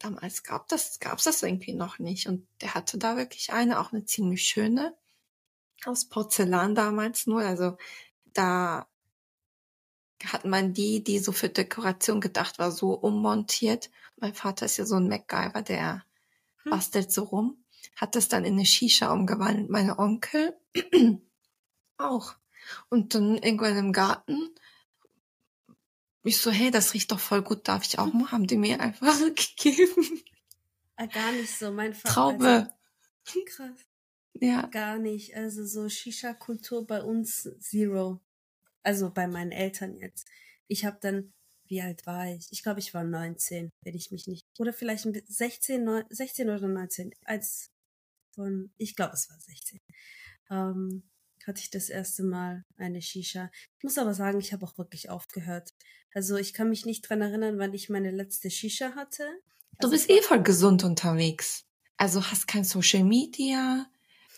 [0.01, 2.27] damals gab das, gab's das irgendwie noch nicht.
[2.27, 4.97] Und der hatte da wirklich eine, auch eine ziemlich schöne,
[5.85, 7.43] aus Porzellan damals nur.
[7.43, 7.77] Also
[8.33, 8.87] da,
[10.25, 13.91] hat man die, die so für Dekoration gedacht war, so ummontiert.
[14.17, 16.05] Mein Vater ist ja so ein MacGyver, der
[16.63, 16.71] hm.
[16.71, 17.65] bastelt so rum.
[17.97, 19.71] Hat das dann in eine Shisha umgewandelt.
[19.71, 20.57] Meine Onkel
[21.99, 22.35] auch.
[22.89, 24.55] Und dann irgendwann im Garten.
[26.23, 28.31] Ich so, hey, das riecht doch voll gut, darf ich auch mal?
[28.31, 30.23] Haben die mir einfach gegeben.
[30.97, 32.15] Ah, gar nicht so, mein Vater.
[32.15, 32.47] Traube.
[33.27, 33.87] Also, krass.
[34.35, 34.67] Ja.
[34.67, 35.35] Gar nicht.
[35.35, 38.21] Also so Shisha-Kultur bei uns zero.
[38.83, 40.27] Also bei meinen Eltern jetzt.
[40.67, 41.33] Ich habe dann,
[41.67, 42.49] wie alt war ich?
[42.51, 44.45] Ich glaube, ich war 19, wenn ich mich nicht.
[44.59, 47.13] Oder vielleicht 16, 9, 16 oder 19.
[47.25, 47.71] Als
[48.35, 49.81] von, ich glaube, es war 16.
[50.51, 51.10] Ähm,
[51.47, 53.51] hatte ich das erste Mal eine Shisha.
[53.79, 55.75] Ich muss aber sagen, ich habe auch wirklich aufgehört.
[56.13, 59.25] Also ich kann mich nicht dran erinnern, wann ich meine letzte Shisha hatte.
[59.79, 61.65] Du also bist eh voll gesund unterwegs.
[61.97, 63.87] Also hast kein Social Media.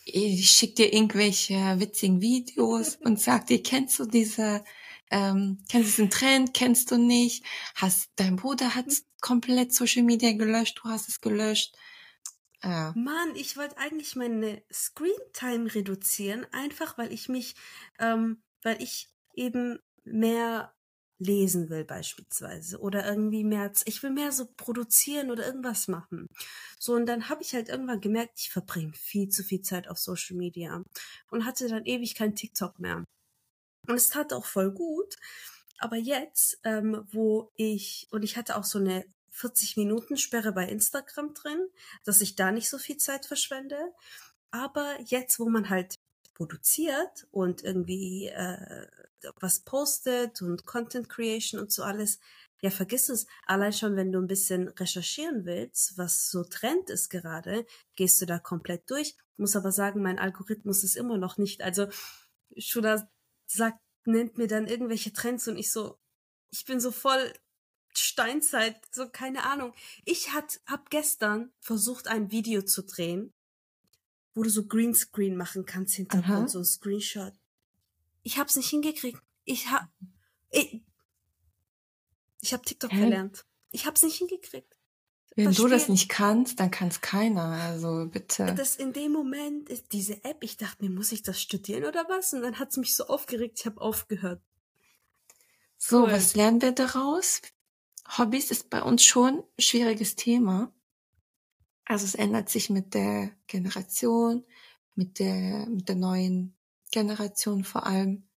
[0.05, 4.64] Ich schick dir irgendwelche witzigen Videos und sag dir, kennst du diese,
[5.11, 7.44] ähm, kennst du diesen Trend, kennst du nicht?
[7.74, 8.86] Hast, dein Bruder hat
[9.20, 11.74] komplett Social Media gelöscht, du hast es gelöscht.
[12.62, 12.92] Ja.
[12.96, 17.54] Mann, ich wollte eigentlich meine Screen Time reduzieren, einfach weil ich mich,
[17.98, 20.74] ähm, weil ich eben mehr
[21.18, 26.26] lesen will beispielsweise oder irgendwie mehr, ich will mehr so produzieren oder irgendwas machen.
[26.78, 29.98] So, und dann habe ich halt irgendwann gemerkt, ich verbringe viel zu viel Zeit auf
[29.98, 30.82] Social Media
[31.30, 33.04] und hatte dann ewig kein TikTok mehr.
[33.88, 35.16] Und es tat auch voll gut.
[35.78, 40.68] Aber jetzt, ähm, wo ich, und ich hatte auch so eine 40 Minuten Sperre bei
[40.68, 41.66] Instagram drin,
[42.05, 43.93] dass ich da nicht so viel Zeit verschwende.
[44.51, 45.99] Aber jetzt, wo man halt
[46.35, 48.87] produziert und irgendwie äh,
[49.41, 52.20] was postet und Content Creation und so alles,
[52.61, 53.26] ja, vergiss es.
[53.47, 57.66] Allein schon, wenn du ein bisschen recherchieren willst, was so Trend ist gerade,
[57.97, 59.16] gehst du da komplett durch.
[59.37, 61.62] Muss aber sagen, mein Algorithmus ist immer noch nicht.
[61.62, 61.89] Also,
[62.57, 63.09] Shuda
[63.47, 65.99] sagt, nennt mir dann irgendwelche Trends und ich so,
[66.51, 67.33] ich bin so voll
[67.95, 69.72] Steinzeit, so keine Ahnung.
[70.05, 73.32] Ich hat, hab gestern versucht, ein Video zu drehen,
[74.34, 77.34] wo du so Greenscreen machen kannst, Hintergrund, so ein Screenshot.
[78.22, 79.20] Ich hab's nicht hingekriegt.
[79.45, 79.88] Ich hab,
[80.51, 80.82] ich,
[82.40, 83.01] ich hab TikTok Hä?
[83.01, 83.45] gelernt.
[83.70, 84.76] Ich hab's nicht hingekriegt.
[85.34, 85.64] Wenn Verstehen.
[85.64, 87.43] du das nicht kannst, dann kann's keiner.
[87.43, 88.55] Also bitte.
[88.55, 90.45] Das in dem Moment ist diese App.
[90.45, 92.34] Ich dachte mir, muss ich das studieren oder was?
[92.34, 93.59] Und dann hat's mich so aufgeregt.
[93.61, 94.43] Ich habe aufgehört.
[95.78, 96.12] So, cool.
[96.12, 97.40] was lernen wir daraus?
[98.18, 100.72] Hobbys ist bei uns schon ein schwieriges Thema.
[101.84, 104.44] Also es ändert sich mit der Generation,
[104.94, 106.54] mit der, mit der neuen
[106.90, 108.28] Generation vor allem.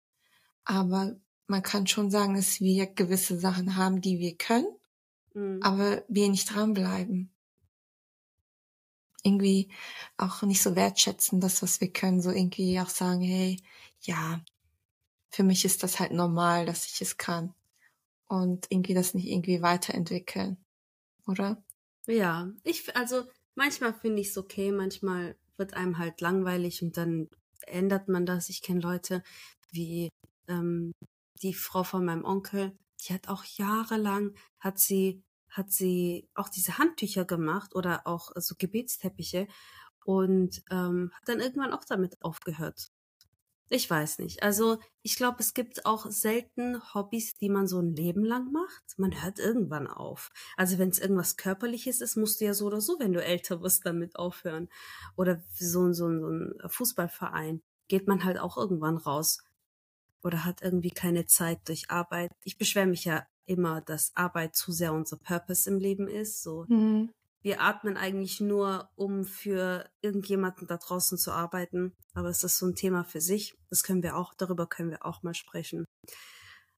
[0.64, 1.16] Aber
[1.46, 4.66] man kann schon sagen, dass wir gewisse Sachen haben, die wir können,
[5.34, 5.60] mhm.
[5.62, 7.30] aber wir nicht dranbleiben.
[9.22, 9.70] Irgendwie
[10.16, 13.60] auch nicht so wertschätzen, das, was wir können, so irgendwie auch sagen, hey,
[14.00, 14.40] ja,
[15.30, 17.52] für mich ist das halt normal, dass ich es kann
[18.28, 20.56] und irgendwie das nicht irgendwie weiterentwickeln,
[21.26, 21.62] oder?
[22.06, 23.24] Ja, ich, also
[23.54, 27.28] manchmal finde ich es okay, manchmal wird einem halt langweilig und dann
[27.66, 28.48] ändert man das.
[28.48, 29.22] Ich kenne Leute
[29.70, 30.10] wie
[30.48, 30.92] ähm,
[31.42, 36.78] die Frau von meinem Onkel, die hat auch jahrelang, hat sie, hat sie auch diese
[36.78, 39.48] Handtücher gemacht oder auch so Gebetsteppiche
[40.04, 42.88] und ähm, hat dann irgendwann auch damit aufgehört.
[43.68, 44.44] Ich weiß nicht.
[44.44, 48.84] Also ich glaube, es gibt auch selten Hobbys, die man so ein Leben lang macht.
[48.96, 50.30] Man hört irgendwann auf.
[50.56, 53.62] Also wenn es irgendwas Körperliches ist, musst du ja so oder so, wenn du älter
[53.62, 54.68] wirst, damit aufhören.
[55.16, 59.42] Oder so, so, so ein Fußballverein geht man halt auch irgendwann raus.
[60.22, 62.30] Oder hat irgendwie keine Zeit durch Arbeit.
[62.44, 66.42] Ich beschwere mich ja immer, dass Arbeit zu sehr unser Purpose im Leben ist.
[66.42, 67.10] So, mhm
[67.42, 71.94] wir atmen eigentlich nur, um für irgendjemanden da draußen zu arbeiten.
[72.14, 73.54] Aber es ist so ein Thema für sich.
[73.70, 75.84] Das können wir auch, darüber können wir auch mal sprechen.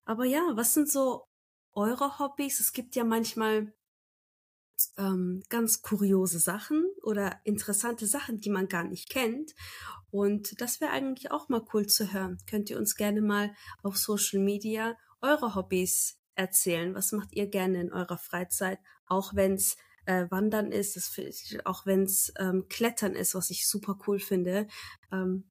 [0.04, 1.24] Aber ja, was sind so
[1.72, 2.60] eure Hobbys?
[2.60, 3.72] Es gibt ja manchmal
[4.96, 9.54] ähm, ganz kuriose Sachen oder interessante Sachen, die man gar nicht kennt.
[10.10, 12.38] Und das wäre eigentlich auch mal cool zu hören.
[12.46, 16.94] Könnt ihr uns gerne mal auf Social Media eure Hobbys erzählen?
[16.94, 18.78] Was macht ihr gerne in eurer Freizeit?
[19.06, 19.76] Auch wenn es
[20.08, 24.18] äh, Wandern ist, das ich, auch wenn es ähm, Klettern ist, was ich super cool
[24.18, 24.66] finde.
[25.12, 25.50] Ähm,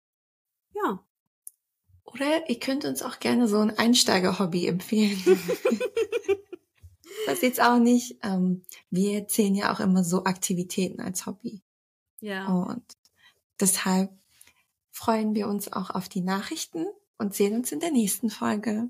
[0.73, 1.05] ja.
[2.03, 5.21] Oder ihr könnt uns auch gerne so ein Einsteiger-Hobby empfehlen.
[7.27, 8.17] das jetzt auch nicht.
[8.23, 11.61] Ähm, wir zählen ja auch immer so Aktivitäten als Hobby.
[12.19, 12.47] Ja.
[12.47, 12.83] Und
[13.59, 14.09] deshalb
[14.89, 16.87] freuen wir uns auch auf die Nachrichten
[17.19, 18.89] und sehen uns in der nächsten Folge.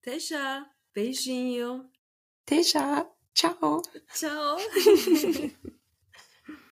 [0.00, 1.84] Tesha, beijinho.
[2.46, 3.15] Tesha.
[3.36, 3.82] Ciao.
[4.14, 4.56] Ciao.